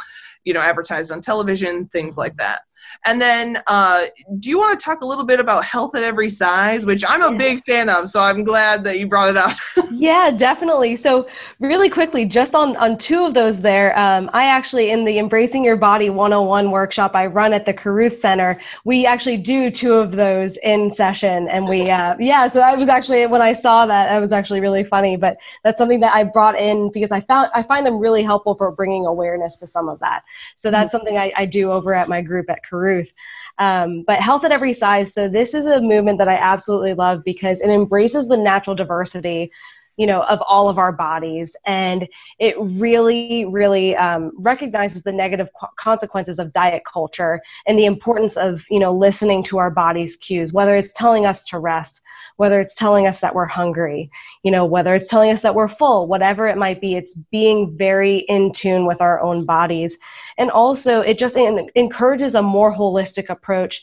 you 0.46 0.54
know 0.54 0.62
advertised 0.62 1.12
on 1.12 1.22
television, 1.22 1.88
things 1.90 2.18
like 2.18 2.36
that. 2.38 2.62
And 3.06 3.22
then, 3.22 3.60
uh, 3.68 4.06
do 4.40 4.50
you 4.50 4.58
want 4.58 4.78
to 4.78 4.84
talk 4.84 5.02
a 5.02 5.06
little 5.06 5.26
bit 5.26 5.40
about 5.40 5.64
health 5.64 5.96
at 5.96 6.04
every 6.04 6.30
size, 6.30 6.86
which 6.86 7.04
I'm 7.08 7.22
a 7.22 7.32
yeah. 7.32 7.38
big 7.38 7.64
fan 7.66 7.90
of? 7.90 8.10
So 8.10 8.22
I'm 8.22 8.44
glad 8.44 8.84
that 8.84 9.00
you 9.00 9.08
brought 9.08 9.30
it 9.30 9.38
up. 9.38 9.58
yeah, 9.92 10.32
definitely. 10.32 10.96
So 10.96 11.28
really 11.60 11.90
quickly, 11.90 12.26
just 12.26 12.56
on 12.56 12.76
on 12.78 12.98
two 12.98 13.24
of 13.24 13.34
those 13.34 13.62
there, 13.62 13.98
um, 13.98 14.30
I 14.34 14.46
actually 14.46 14.90
in 14.90 15.06
the 15.06 15.20
Embracing 15.20 15.64
Your 15.64 15.78
Body 15.78 16.10
101 16.10 16.72
workshop 16.72 17.16
I 17.16 17.28
run 17.28 17.54
at 17.54 17.66
the 17.66 17.74
Carruth 17.74 18.18
Center, 18.18 18.60
we 18.84 19.06
actually 19.06 19.38
do 19.38 19.72
two 19.72 19.94
of 19.94 20.12
those 20.12 20.58
in 20.58 20.92
session, 20.92 21.48
and 21.50 21.68
we 21.68 21.90
uh, 21.90 22.16
yeah. 22.20 22.48
So 22.48 22.60
that 22.60 22.78
was 22.78 22.90
actually 22.90 23.26
when 23.28 23.42
I 23.42 23.54
saw 23.54 23.86
that, 23.86 24.10
that 24.10 24.20
was 24.20 24.32
actually 24.32 24.60
really 24.60 24.84
funny. 24.84 25.18
But 25.18 25.38
that's 25.64 25.78
something 25.78 26.00
that 26.02 26.16
I 26.16 26.24
brought 26.24 26.58
in 26.58 26.92
because 26.92 27.12
I 27.12 27.20
found 27.22 27.50
I 27.54 27.64
find 27.64 27.86
them 27.86 28.00
really 28.00 28.24
helpful 28.24 28.56
for 28.56 28.72
bringing 28.72 29.06
awareness 29.06 29.56
to 29.58 29.68
some 29.68 29.90
of 29.90 30.00
that. 30.00 30.24
So 30.56 30.72
that's 30.72 30.88
mm-hmm. 30.88 30.98
something 30.98 31.18
I, 31.18 31.32
I 31.36 31.46
do 31.46 31.72
over 31.72 31.94
at 31.94 32.10
my 32.10 32.22
group 32.22 32.50
at 32.50 32.64
Carruth. 32.68 32.87
Ruth. 32.88 33.12
Um, 33.60 34.04
but 34.06 34.20
health 34.20 34.44
at 34.44 34.52
every 34.52 34.74
size. 34.74 35.14
So 35.14 35.28
this 35.28 35.54
is 35.54 35.66
a 35.66 35.82
movement 35.82 36.20
that 36.20 36.28
I 36.28 36.36
absolutely 36.36 36.94
love 36.94 37.24
because 37.24 37.60
it 37.60 37.70
embraces 37.70 38.28
the 38.28 38.38
natural 38.38 38.76
diversity 38.76 39.52
you 39.98 40.06
know 40.06 40.22
of 40.24 40.40
all 40.48 40.70
of 40.70 40.78
our 40.78 40.92
bodies 40.92 41.56
and 41.66 42.08
it 42.40 42.56
really 42.60 43.46
really 43.46 43.96
um, 43.96 44.32
recognizes 44.38 45.04
the 45.04 45.12
negative 45.12 45.50
consequences 45.78 46.40
of 46.40 46.54
diet 46.54 46.84
culture 46.92 47.42
and 47.66 47.78
the 47.78 47.86
importance 47.86 48.38
of 48.38 48.66
you 48.70 48.80
know 48.80 48.96
listening 48.96 49.44
to 49.44 49.58
our 49.58 49.72
body's 49.72 50.16
cues 50.16 50.54
whether 50.54 50.76
it's 50.76 50.94
telling 50.94 51.26
us 51.26 51.44
to 51.44 51.60
rest 51.60 52.02
whether 52.38 52.60
it's 52.60 52.76
telling 52.76 53.08
us 53.08 53.20
that 53.20 53.36
we're 53.36 53.46
hungry 53.46 54.10
you 54.48 54.52
know 54.52 54.64
whether 54.64 54.96
it's 54.96 55.10
telling 55.10 55.30
us 55.30 55.42
that 55.42 55.56
we're 55.56 55.68
full 55.68 56.08
whatever 56.08 56.48
it 56.48 56.58
might 56.58 56.80
be 56.80 56.96
it's 56.96 57.16
being 57.32 57.76
very 57.78 58.20
in 58.30 58.54
tune 58.54 58.86
with 58.86 59.02
our 59.02 59.20
own 59.20 59.44
bodies. 59.44 59.98
And 60.38 60.50
also 60.50 61.02
it 61.02 61.20
just 61.20 61.36
encourages 61.36 62.34
a 62.34 62.42
more 62.42 62.74
holistic 62.74 63.28
approach 63.28 63.82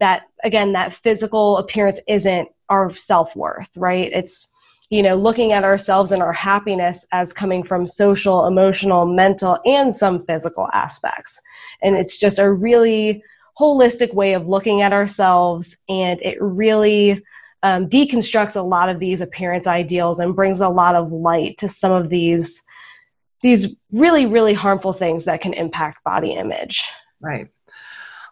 that 0.00 0.22
again 0.42 0.72
that 0.72 0.94
physical 0.94 1.58
appearance 1.58 2.00
isn't 2.08 2.48
our 2.70 2.94
self-worth 2.94 3.68
right? 3.76 4.10
It's 4.10 4.48
you 4.88 5.02
know 5.02 5.16
looking 5.16 5.52
at 5.52 5.64
ourselves 5.64 6.12
and 6.12 6.22
our 6.22 6.32
happiness 6.32 7.06
as 7.12 7.34
coming 7.34 7.62
from 7.62 7.86
social 7.86 8.46
emotional 8.46 9.04
mental 9.04 9.58
and 9.66 9.94
some 9.94 10.24
physical 10.24 10.70
aspects. 10.72 11.38
And 11.82 11.94
it's 11.94 12.16
just 12.16 12.38
a 12.38 12.50
really 12.50 13.22
holistic 13.60 14.14
way 14.14 14.32
of 14.32 14.48
looking 14.48 14.80
at 14.80 14.94
ourselves 14.94 15.76
and 15.90 16.18
it 16.22 16.38
really 16.40 17.22
um, 17.62 17.88
deconstructs 17.88 18.56
a 18.56 18.60
lot 18.60 18.88
of 18.88 19.00
these 19.00 19.20
appearance 19.20 19.66
ideals 19.66 20.18
and 20.18 20.36
brings 20.36 20.60
a 20.60 20.68
lot 20.68 20.94
of 20.94 21.12
light 21.12 21.58
to 21.58 21.68
some 21.68 21.92
of 21.92 22.08
these 22.08 22.62
these 23.42 23.76
really 23.92 24.26
really 24.26 24.54
harmful 24.54 24.92
things 24.92 25.24
that 25.24 25.40
can 25.40 25.52
impact 25.54 26.02
body 26.04 26.32
image 26.32 26.82
right 27.20 27.48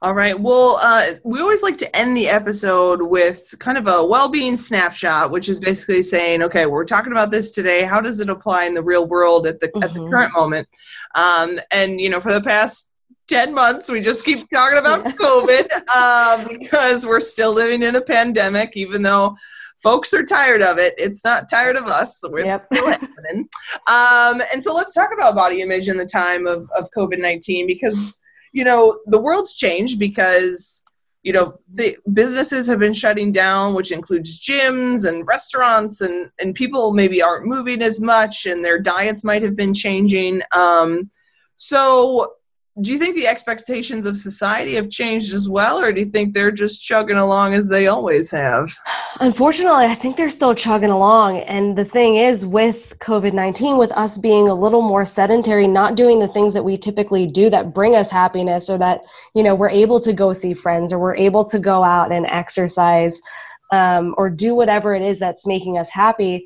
all 0.04 0.12
right. 0.12 0.38
Well, 0.38 0.78
uh, 0.82 1.12
we 1.24 1.40
always 1.40 1.62
like 1.62 1.78
to 1.78 1.96
end 1.96 2.14
the 2.14 2.28
episode 2.28 3.00
with 3.00 3.54
kind 3.58 3.78
of 3.78 3.86
a 3.86 4.04
well 4.06 4.28
being 4.28 4.54
snapshot, 4.54 5.30
which 5.30 5.48
is 5.48 5.58
basically 5.58 6.02
saying, 6.02 6.42
okay, 6.42 6.66
we're 6.66 6.84
talking 6.84 7.10
about 7.10 7.30
this 7.30 7.52
today. 7.52 7.84
How 7.84 8.02
does 8.02 8.20
it 8.20 8.28
apply 8.28 8.66
in 8.66 8.74
the 8.74 8.82
real 8.82 9.06
world 9.06 9.46
at 9.46 9.60
the, 9.60 9.68
mm-hmm. 9.68 9.82
at 9.82 9.94
the 9.94 10.00
mm-hmm. 10.00 10.10
current 10.10 10.34
moment? 10.34 10.68
Um, 11.14 11.58
and, 11.70 12.02
you 12.02 12.10
know, 12.10 12.20
for 12.20 12.34
the 12.34 12.42
past 12.42 12.90
10 13.28 13.54
months, 13.54 13.90
we 13.90 14.00
just 14.00 14.24
keep 14.24 14.48
talking 14.50 14.78
about 14.78 15.04
COVID 15.04 15.68
uh, 15.94 16.44
because 16.48 17.06
we're 17.06 17.20
still 17.20 17.52
living 17.52 17.82
in 17.82 17.96
a 17.96 18.00
pandemic, 18.00 18.76
even 18.76 19.02
though 19.02 19.36
folks 19.82 20.14
are 20.14 20.24
tired 20.24 20.62
of 20.62 20.78
it. 20.78 20.94
It's 20.96 21.24
not 21.24 21.48
tired 21.48 21.76
of 21.76 21.86
us. 21.86 22.20
So 22.20 22.34
it's 22.36 22.46
yep. 22.46 22.60
still 22.60 22.88
happening. 22.88 23.48
Um, 23.86 24.42
and 24.52 24.62
so 24.62 24.74
let's 24.74 24.94
talk 24.94 25.10
about 25.14 25.34
body 25.34 25.60
image 25.60 25.88
in 25.88 25.96
the 25.96 26.06
time 26.06 26.46
of, 26.46 26.68
of 26.78 26.88
COVID 26.96 27.18
19 27.18 27.66
because 27.66 28.14
you 28.54 28.64
know, 28.64 28.96
the 29.06 29.20
world's 29.20 29.54
changed 29.54 29.98
because 29.98 30.82
you 31.24 31.32
know 31.32 31.58
the 31.68 31.96
businesses 32.12 32.66
have 32.68 32.78
been 32.78 32.92
shutting 32.92 33.32
down 33.32 33.72
which 33.72 33.90
includes 33.90 34.38
gyms 34.38 35.08
and 35.08 35.26
restaurants 35.26 36.02
and 36.02 36.30
and 36.38 36.54
people 36.54 36.92
maybe 36.92 37.22
aren't 37.22 37.46
moving 37.46 37.80
as 37.80 37.98
much 37.98 38.44
and 38.44 38.62
their 38.62 38.78
diets 38.78 39.24
might 39.24 39.42
have 39.42 39.56
been 39.56 39.72
changing 39.72 40.42
um, 40.52 41.10
so 41.56 42.34
do 42.80 42.90
you 42.90 42.98
think 42.98 43.14
the 43.14 43.26
expectations 43.26 44.04
of 44.04 44.16
society 44.16 44.74
have 44.74 44.90
changed 44.90 45.32
as 45.32 45.48
well 45.48 45.82
or 45.82 45.92
do 45.92 46.00
you 46.00 46.06
think 46.06 46.34
they're 46.34 46.50
just 46.50 46.82
chugging 46.82 47.16
along 47.16 47.54
as 47.54 47.68
they 47.68 47.86
always 47.86 48.30
have? 48.30 48.68
Unfortunately 49.20 49.86
i 49.86 49.94
think 49.94 50.16
they're 50.16 50.30
still 50.30 50.54
chugging 50.54 50.90
along 50.90 51.38
and 51.40 51.78
the 51.78 51.84
thing 51.84 52.16
is 52.16 52.44
with 52.44 52.92
covid-19 52.98 53.78
with 53.78 53.92
us 53.92 54.18
being 54.18 54.48
a 54.48 54.54
little 54.54 54.82
more 54.82 55.04
sedentary 55.04 55.68
not 55.68 55.94
doing 55.94 56.18
the 56.18 56.28
things 56.28 56.52
that 56.54 56.64
we 56.64 56.76
typically 56.76 57.26
do 57.26 57.48
that 57.48 57.72
bring 57.72 57.94
us 57.94 58.10
happiness 58.10 58.68
or 58.68 58.76
that 58.78 59.02
you 59.34 59.42
know 59.42 59.54
we're 59.54 59.70
able 59.70 60.00
to 60.00 60.12
go 60.12 60.32
see 60.32 60.52
friends 60.52 60.92
or 60.92 60.98
we're 60.98 61.14
able 61.14 61.44
to 61.44 61.60
go 61.60 61.84
out 61.84 62.10
and 62.10 62.26
exercise 62.26 63.20
um, 63.72 64.14
or 64.18 64.28
do 64.28 64.54
whatever 64.54 64.94
it 64.94 65.02
is 65.02 65.18
that's 65.18 65.46
making 65.46 65.78
us 65.78 65.90
happy 65.90 66.44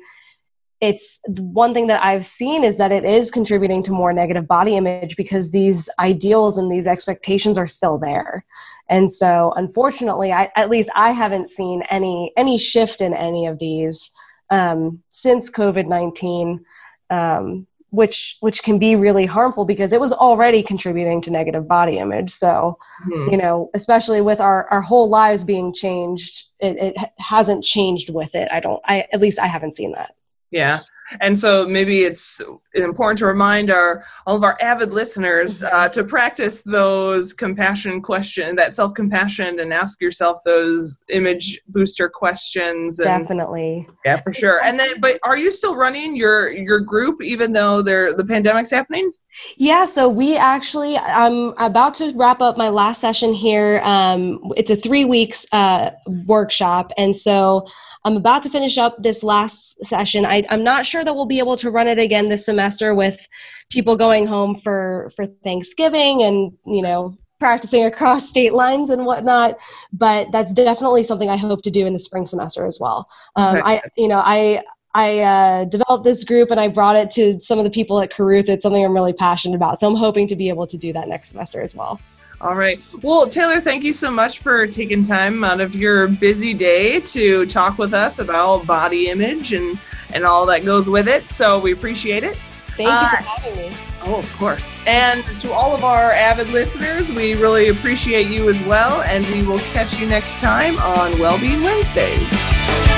it's 0.81 1.19
one 1.27 1.73
thing 1.73 1.87
that 1.87 2.03
I've 2.03 2.25
seen 2.25 2.63
is 2.63 2.77
that 2.77 2.91
it 2.91 3.03
is 3.03 3.31
contributing 3.31 3.83
to 3.83 3.91
more 3.91 4.13
negative 4.13 4.47
body 4.47 4.77
image 4.77 5.17
because 5.17 5.51
these 5.51 5.89
ideals 5.99 6.57
and 6.57 6.71
these 6.71 6.87
expectations 6.87 7.57
are 7.57 7.67
still 7.67 7.97
there. 7.97 8.45
And 8.87 9.11
so 9.11 9.53
unfortunately, 9.55 10.31
I, 10.31 10.49
at 10.55 10.69
least 10.69 10.89
I 10.95 11.11
haven't 11.11 11.49
seen 11.49 11.83
any 11.89 12.31
any 12.37 12.57
shift 12.57 13.01
in 13.01 13.13
any 13.13 13.45
of 13.45 13.59
these 13.59 14.09
um, 14.49 15.03
since 15.09 15.51
COVID 15.51 15.87
nineteen, 15.87 16.63
um, 17.09 17.67
which 17.89 18.37
which 18.39 18.63
can 18.63 18.79
be 18.79 18.95
really 18.95 19.25
harmful 19.25 19.65
because 19.65 19.91
it 19.91 19.99
was 19.99 20.13
already 20.13 20.63
contributing 20.63 21.21
to 21.23 21.29
negative 21.29 21.67
body 21.67 21.97
image. 21.97 22.31
So 22.31 22.77
hmm 23.03 23.29
you 23.29 23.37
know, 23.37 23.69
especially 23.73 24.21
with 24.21 24.39
our 24.39 24.65
our 24.71 24.81
whole 24.81 25.09
lives 25.09 25.43
being 25.43 25.73
changed, 25.73 26.45
it, 26.59 26.77
it 26.77 26.97
hasn't 27.17 27.65
changed 27.65 28.09
with 28.11 28.33
it. 28.33 28.47
I 28.49 28.61
don't. 28.61 28.81
I 28.85 29.05
at 29.11 29.19
least 29.19 29.39
I 29.39 29.47
haven't 29.47 29.75
seen 29.75 29.91
that. 29.91 30.15
Yeah. 30.51 30.79
And 31.21 31.39
so 31.39 31.67
maybe 31.67 32.01
it's 32.01 32.41
important 32.75 33.17
to 33.19 33.25
remind 33.25 33.71
our 33.71 34.03
all 34.27 34.35
of 34.35 34.43
our 34.43 34.57
avid 34.61 34.91
listeners 34.91 35.61
mm-hmm. 35.61 35.75
uh, 35.75 35.89
to 35.89 36.03
practice 36.03 36.61
those 36.61 37.33
compassion 37.33 38.01
question, 38.01 38.55
that 38.57 38.73
self 38.73 38.93
compassion, 38.93 39.59
and 39.59 39.73
ask 39.73 40.01
yourself 40.01 40.41
those 40.45 41.03
image 41.09 41.59
booster 41.67 42.09
questions. 42.09 42.99
And, 42.99 43.23
Definitely. 43.23 43.87
Yeah, 44.05 44.19
for 44.19 44.33
sure. 44.33 44.61
And 44.63 44.79
then, 44.79 44.99
but 44.99 45.19
are 45.23 45.37
you 45.37 45.51
still 45.51 45.75
running 45.75 46.15
your 46.15 46.51
your 46.51 46.79
group 46.79 47.23
even 47.23 47.53
though 47.53 47.81
there 47.81 48.13
the 48.13 48.25
pandemic's 48.25 48.71
happening? 48.71 49.11
Yeah, 49.57 49.85
so 49.85 50.07
we 50.07 50.37
actually, 50.37 50.97
I'm 50.97 51.53
about 51.57 51.93
to 51.95 52.13
wrap 52.15 52.41
up 52.41 52.57
my 52.57 52.69
last 52.69 53.01
session 53.01 53.33
here. 53.33 53.81
Um, 53.83 54.53
it's 54.55 54.71
a 54.71 54.75
three 54.75 55.05
weeks 55.05 55.45
uh, 55.51 55.91
workshop. 56.25 56.91
And 56.97 57.15
so 57.15 57.67
I'm 58.05 58.15
about 58.15 58.43
to 58.43 58.49
finish 58.49 58.77
up 58.77 59.01
this 59.01 59.23
last 59.23 59.75
session. 59.85 60.25
I, 60.25 60.43
I'm 60.49 60.63
not 60.63 60.85
sure 60.85 61.03
that 61.03 61.13
we'll 61.13 61.25
be 61.25 61.39
able 61.39 61.57
to 61.57 61.71
run 61.71 61.87
it 61.87 61.99
again 61.99 62.29
this 62.29 62.45
semester 62.45 62.95
with 62.95 63.27
people 63.69 63.97
going 63.97 64.27
home 64.27 64.55
for, 64.61 65.11
for 65.15 65.25
Thanksgiving 65.43 66.23
and, 66.23 66.53
you 66.65 66.81
know, 66.81 67.17
practicing 67.39 67.85
across 67.85 68.27
state 68.27 68.53
lines 68.53 68.89
and 68.89 69.05
whatnot. 69.05 69.57
But 69.93 70.31
that's 70.31 70.53
definitely 70.53 71.03
something 71.03 71.29
I 71.29 71.37
hope 71.37 71.61
to 71.63 71.71
do 71.71 71.85
in 71.85 71.93
the 71.93 71.99
spring 71.99 72.25
semester 72.25 72.65
as 72.65 72.79
well. 72.79 73.09
Um. 73.35 73.61
I, 73.65 73.81
you 73.97 74.07
know, 74.07 74.19
I, 74.19 74.63
I 74.95 75.19
uh, 75.19 75.65
developed 75.65 76.03
this 76.03 76.23
group 76.23 76.49
and 76.49 76.59
I 76.59 76.67
brought 76.67 76.95
it 76.95 77.11
to 77.11 77.39
some 77.39 77.59
of 77.59 77.63
the 77.63 77.69
people 77.69 78.01
at 78.01 78.11
Carruth. 78.11 78.49
It's 78.49 78.63
something 78.63 78.83
I'm 78.83 78.93
really 78.93 79.13
passionate 79.13 79.55
about. 79.55 79.79
So 79.79 79.87
I'm 79.87 79.95
hoping 79.95 80.27
to 80.27 80.35
be 80.35 80.49
able 80.49 80.65
to 80.67 80.77
do 80.77 80.91
that 80.93 81.07
next 81.07 81.29
semester 81.29 81.61
as 81.61 81.75
well. 81.75 81.99
All 82.41 82.55
right. 82.55 82.81
Well, 83.03 83.27
Taylor, 83.27 83.59
thank 83.59 83.83
you 83.83 83.91
so 83.91 84.09
much 84.09 84.39
for 84.39 84.65
taking 84.65 85.03
time 85.03 85.43
out 85.43 85.59
of 85.59 85.75
your 85.75 86.07
busy 86.07 86.53
day 86.53 87.01
to 87.01 87.45
talk 87.45 87.77
with 87.77 87.93
us 87.93 88.19
about 88.19 88.65
body 88.65 89.09
image 89.09 89.53
and, 89.53 89.77
and 90.13 90.25
all 90.25 90.45
that 90.45 90.63
goes 90.63 90.89
with 90.89 91.09
it. 91.09 91.29
So 91.29 91.59
we 91.59 91.73
appreciate 91.73 92.23
it. 92.23 92.37
Thank 92.77 92.89
uh, 92.89 93.09
you 93.11 93.17
for 93.17 93.23
having 93.23 93.55
me. 93.57 93.77
Oh, 94.03 94.19
of 94.19 94.37
course. 94.37 94.77
And 94.87 95.23
to 95.39 95.51
all 95.51 95.75
of 95.75 95.83
our 95.83 96.13
avid 96.13 96.47
listeners, 96.49 97.11
we 97.11 97.35
really 97.35 97.67
appreciate 97.67 98.27
you 98.27 98.49
as 98.49 98.63
well. 98.63 99.01
And 99.01 99.25
we 99.27 99.45
will 99.45 99.59
catch 99.59 99.99
you 99.99 100.07
next 100.07 100.39
time 100.39 100.79
on 100.79 101.19
Wellbeing 101.19 101.61
Wednesdays. 101.61 102.88